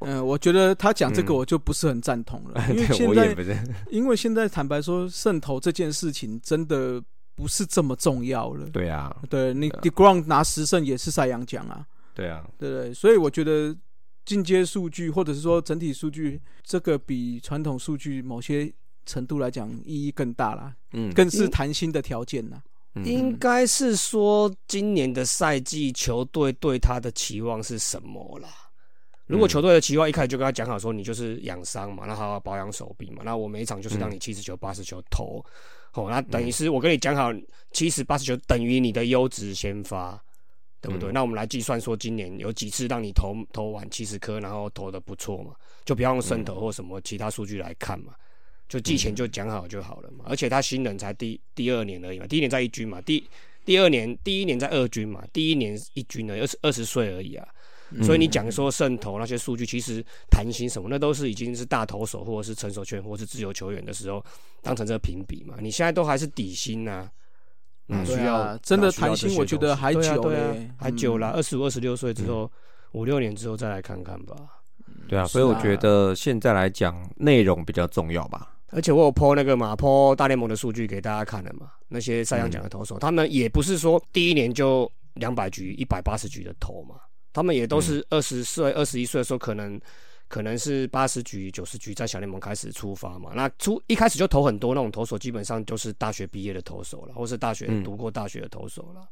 [0.00, 3.56] 嗯、 我觉得他讲这个嗯我就不是很赞同了， 因为现在我也不是，
[3.90, 7.02] 因为现在坦白说，渗透这件事情真的
[7.34, 8.68] 不是这么重要了。
[8.70, 11.84] 对啊，对你 d e g r o n 拿十胜也是赛扬奖啊，
[12.14, 12.94] 对啊，对不对？
[12.94, 13.74] 所以我觉得
[14.24, 18.72] 进阶数据或者是说整体数据，这个比传统数据某些
[19.04, 22.62] 程度来讲意义更大啦，嗯，更是谈心的条件啦。
[22.94, 23.04] 嗯。
[23.04, 28.48] 应该是说今年的赛季球队对他的期望是什么啦？
[29.26, 29.50] 如果嗯。
[29.50, 35.44] 球队的期望一开始就跟他讲好说，你就是养伤嘛，那好好保养手臂嘛，那我每一场就是让你七十球、八十球投，
[35.94, 37.32] 哦，那等于是我跟你讲好，
[37.72, 40.22] 七十、八十球等于你的优质先发，
[40.82, 41.10] 对不对？
[41.10, 41.14] 嗯。
[41.14, 45.52] 那我们来计算说，今年有几次让你投投完七十颗，然后投的不错嘛，
[45.86, 48.12] 就不要用胜投或什么其他数据来看嘛。
[48.68, 53.22] 就季前就讲好就好了嘛，而且他新人才第第二年而已嘛，第一年在一军嘛，第
[53.66, 57.46] 第二年第一年在二军嘛，第一年一军呢，二十二十岁而已啊，
[58.02, 64.24] 所以你讲说胜投那些数据，其实弹性什么，那都是已经是大投手或者是成熟球员或是自由球员的时候
[64.62, 67.10] 当成这个评比嘛，你现在都还是底薪呐、
[67.92, 71.34] 哪嗯需要、对啊，真的谈心，我觉得还久对啊啊嘞，还久啦，嗯。
[71.34, 72.50] 二十五、二十六岁之后，
[72.92, 74.34] 五六年之后再来看看吧。
[75.08, 78.48] 对啊，所以我觉得现在来讲内容比较重要吧。
[78.70, 86.94] 而且我有 po 那个嘛，po 大联盟的数据给大家看了嘛，那些赛扬奖的投手，他们也不是说第一年就两百局、一百八十局的投嘛，
[87.34, 89.78] 他们也都是二十岁、二十一岁的时候，可能
[90.32, 93.32] 可能是八十局、九十局在小联盟开始出发嘛。
[93.34, 99.06] 那出一开始就投很多那种投手，基本上就是大学毕业的投手了，或是大学嗯读过大学的投手了。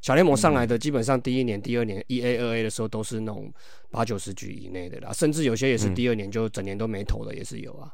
[0.00, 3.54] 小联盟上来的基本上第一年、第二年一 A、二 A 的时候都是那种
[3.88, 7.92] 八九十局以内的啦，甚至有些也是嗯第二年就整年都没投的也是有啊。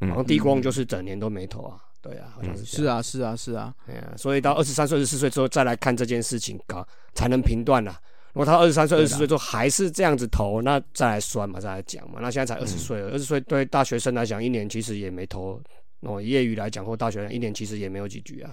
[0.00, 2.64] 嗯好像低光就是整年都没投啊，对啊，好像是。
[2.64, 8.00] 是啊，是啊，是啊，哎呀，所以到二十三岁、二十四岁之后再来看这件事情，搞才能评断啦。
[8.34, 12.18] 如果他二十三岁、二十四岁之后还是这样子投，那再来算嘛，再来讲嘛。
[12.20, 15.58] 那现在才二十岁了，二十岁对大学生来讲，一年其实也没投；
[16.00, 18.50] 哦，业余来讲或大学生一年其实也没有几局啊。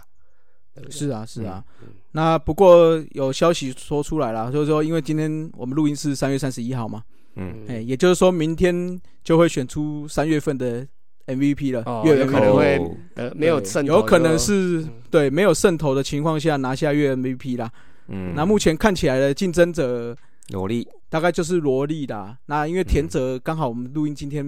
[0.74, 1.64] 对对是啊，是啊。
[1.82, 7.02] 嗯那不过有消息说出来了，就是说，因为今天我们录音是三月三十一号嘛，
[7.36, 10.86] 嗯，哎、也就是说明天就会选出三月份的
[11.26, 17.72] MVP 了，哦月有可能会哦呃，没有对渗透有可能就是对没有渗透的情况下拿下月 MVP 啦。
[18.12, 18.34] 嗯。
[18.36, 20.16] 那目前看起来的竞争者
[20.50, 22.38] 萝莉，大概就是萝莉啦。
[22.46, 24.44] 那因为田泽刚好我们录音今天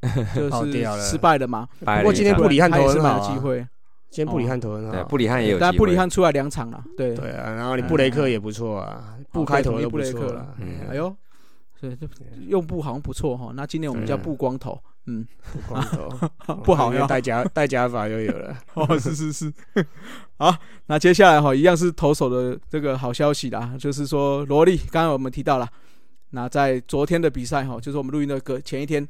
[0.34, 1.68] 就是失败了嘛。
[1.80, 3.66] 不不过今天布里汉他也是蛮投很好啊有机会，
[4.10, 10.88] 今天布里汉头很对好，布里汉也有机会，但布里汉出来两场了，对，对啊，然后你布雷克也不错啊，布开头都不错了，嗯。
[10.90, 11.14] 哎呦，
[11.80, 12.06] 对，就
[12.46, 13.52] 用布好像不错哈。
[13.54, 14.80] 那今天我们叫布光头，
[15.10, 19.50] 嗯，布光头不好用戴假戴假发又有了， 哦，是是是，
[20.36, 20.54] 好，
[20.84, 25.66] 那接下来哈，一样是投手的这个好消息啦，就是说罗莉，刚刚我们提到了，
[26.30, 29.08] 那在昨天的比赛哈，就是我们录音的隔前一天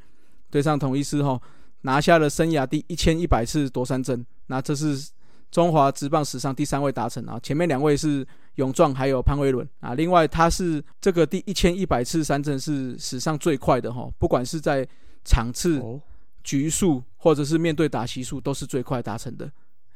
[0.51, 1.41] 对上统一师哈，
[1.81, 5.11] 拿下了生涯第一千一百次夺三振，那这是
[5.51, 8.25] 中华职棒史上第三位达成啊，前面两位是
[8.55, 14.87] 勇壮还有潘威伦啊，另外他是这个第一千一百次三振是史上最快的哈，不管是在
[15.29, 16.01] 场次、哦，
[16.43, 19.47] 局数或者是面对打席数都是最快达成的。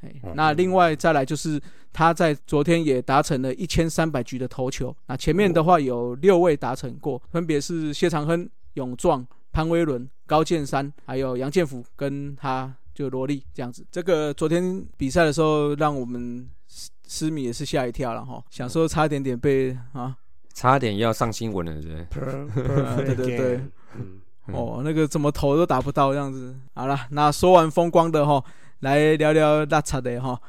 [0.01, 1.59] 哎嗯那另外再来就是
[1.91, 4.95] 他在昨天也达成了一千三百局的投球。
[5.07, 13.85] 那前面的话有六位达成过，分别是谢长亨、永壮、潘威伦、高建山，还有杨建福跟他就罗莉这样子。
[13.89, 20.15] 这个昨天比赛的时候，让我们思思米也是吓一跳了哈，想说差一点点被啊
[20.53, 22.19] 差点要上新闻了，是不
[23.01, 26.55] 对对对嗯嗯哦，那个怎么投都打不到这样子。
[26.73, 28.43] 好了，那说完风光的哈，
[28.79, 30.39] 来聊聊拉差的哈。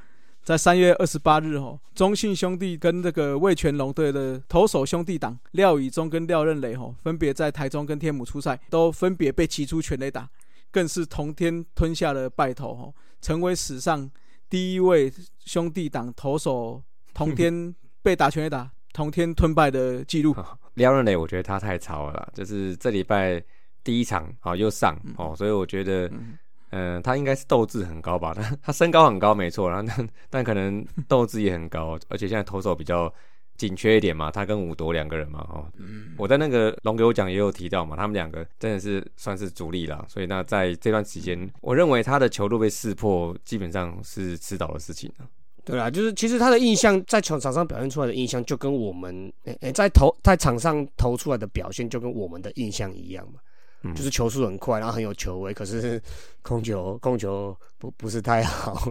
[0.43, 10.29] 在三月二十八日哈，中信兄弟跟这个味全龙队的投手兄弟党廖以忠跟廖任磊哈，分别在台中跟天母出赛，都分别被击出全垒打，
[10.71, 12.93] 更是同天吞下了败投哈，
[13.23, 14.11] 成为史上
[14.51, 15.11] 第一位
[15.47, 16.83] 兄弟党投手
[17.15, 20.37] 同天被打全垒打、同天吞败的记录。
[20.75, 23.43] 廖任磊，我觉得他太超了啦，就是这礼拜
[23.85, 26.39] 第一场啊又上哦，所以我觉得嗯
[26.71, 28.35] 嗯、他应该是斗志很高吧？
[28.35, 33.13] 他 他身高很高没错，然 后但但可能斗志也很高，而且现在投手比较
[33.57, 35.71] 紧缺一点嘛，他跟武夺两个人嘛哦。
[36.17, 45.27] 我在那个龙给我讲也有提到嘛，他们两个真的是算是主力了，所以那在这段时间，我认为他的球路被识破，基本上是迟早的事情了。
[45.65, 53.41] 对啦，就是其实他的印象在球场上表现出来的印象，就跟我们诶、诶在投在场上投出来的表现，就跟我们的印象一样嘛。
[53.85, 56.03] 嗯就是球速很快，然后很有球威，可是
[56.43, 58.91] 控球控球不不是太好，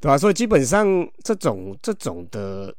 [0.00, 0.86] 对吧、所以基本上
[1.24, 2.74] 这种这种的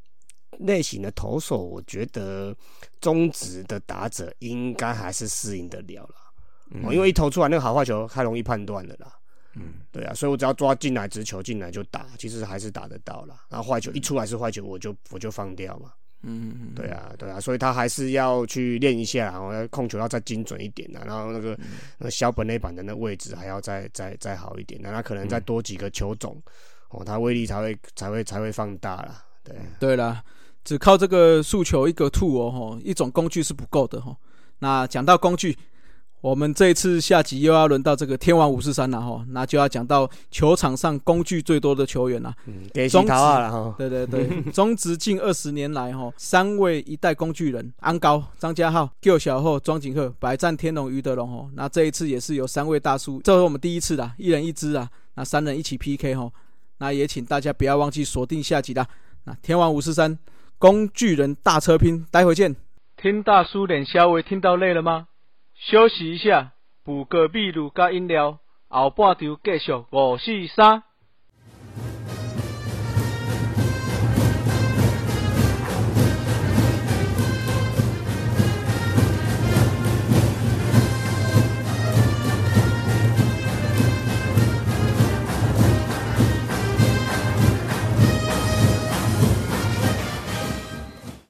[0.59, 2.55] 类型的投手，我觉得
[3.01, 6.15] 中职的打者应该还是适应得了啦。
[6.71, 9.13] 嗯哦，因为一投出来那个好坏球太容易判断了啦。
[9.55, 13.43] 嗯对啊，所以我只要抓进来直球进来就打，其实还是打得到啦。
[13.49, 15.91] 然后坏球一出来是坏球，我就我就放掉嘛。
[16.23, 21.57] 嗯嗯，对啊，对啊，所以他还是要去练一下，然后控球要再精准一点啊，然后那个
[21.97, 26.41] 那个小本内板的那位置还要再再再好一点，那他可能再多几个球种，
[26.89, 29.23] 哦，他威力才会才会才会放大啦。
[29.43, 30.23] 对，对啦，
[30.63, 34.15] 只靠这个速球一个兔哦，吼，一种工具是不够的哈。
[34.59, 35.57] 那讲到工具，
[36.23, 42.33] 我们这一次下集又要轮到这个天王五四三了哈，那就要讲到球场上工具最多的球员了。
[42.45, 51.49] 嗯，给中洗桃啊了哈，对对对， 中职近二十年来哈，三位一代工具人安高、张家浩、救小后、庄景鹤、百战天龙、于德龙哦。
[51.55, 56.31] 那这一次也是有三位大叔，这是我们第一次啦，一人一支啊，那三人一起 PK 哈。
[56.77, 58.87] 那也请大家不要忘记锁定下集啦。
[59.25, 60.17] 那天王五四三
[60.57, 62.55] 工具人大车拼，待会见。
[62.95, 65.07] 听大叔脸稍微听到累了吗？
[65.65, 66.51] 休息一下，
[66.83, 70.83] 补个秘鲁加饮料，后半场继续五四三。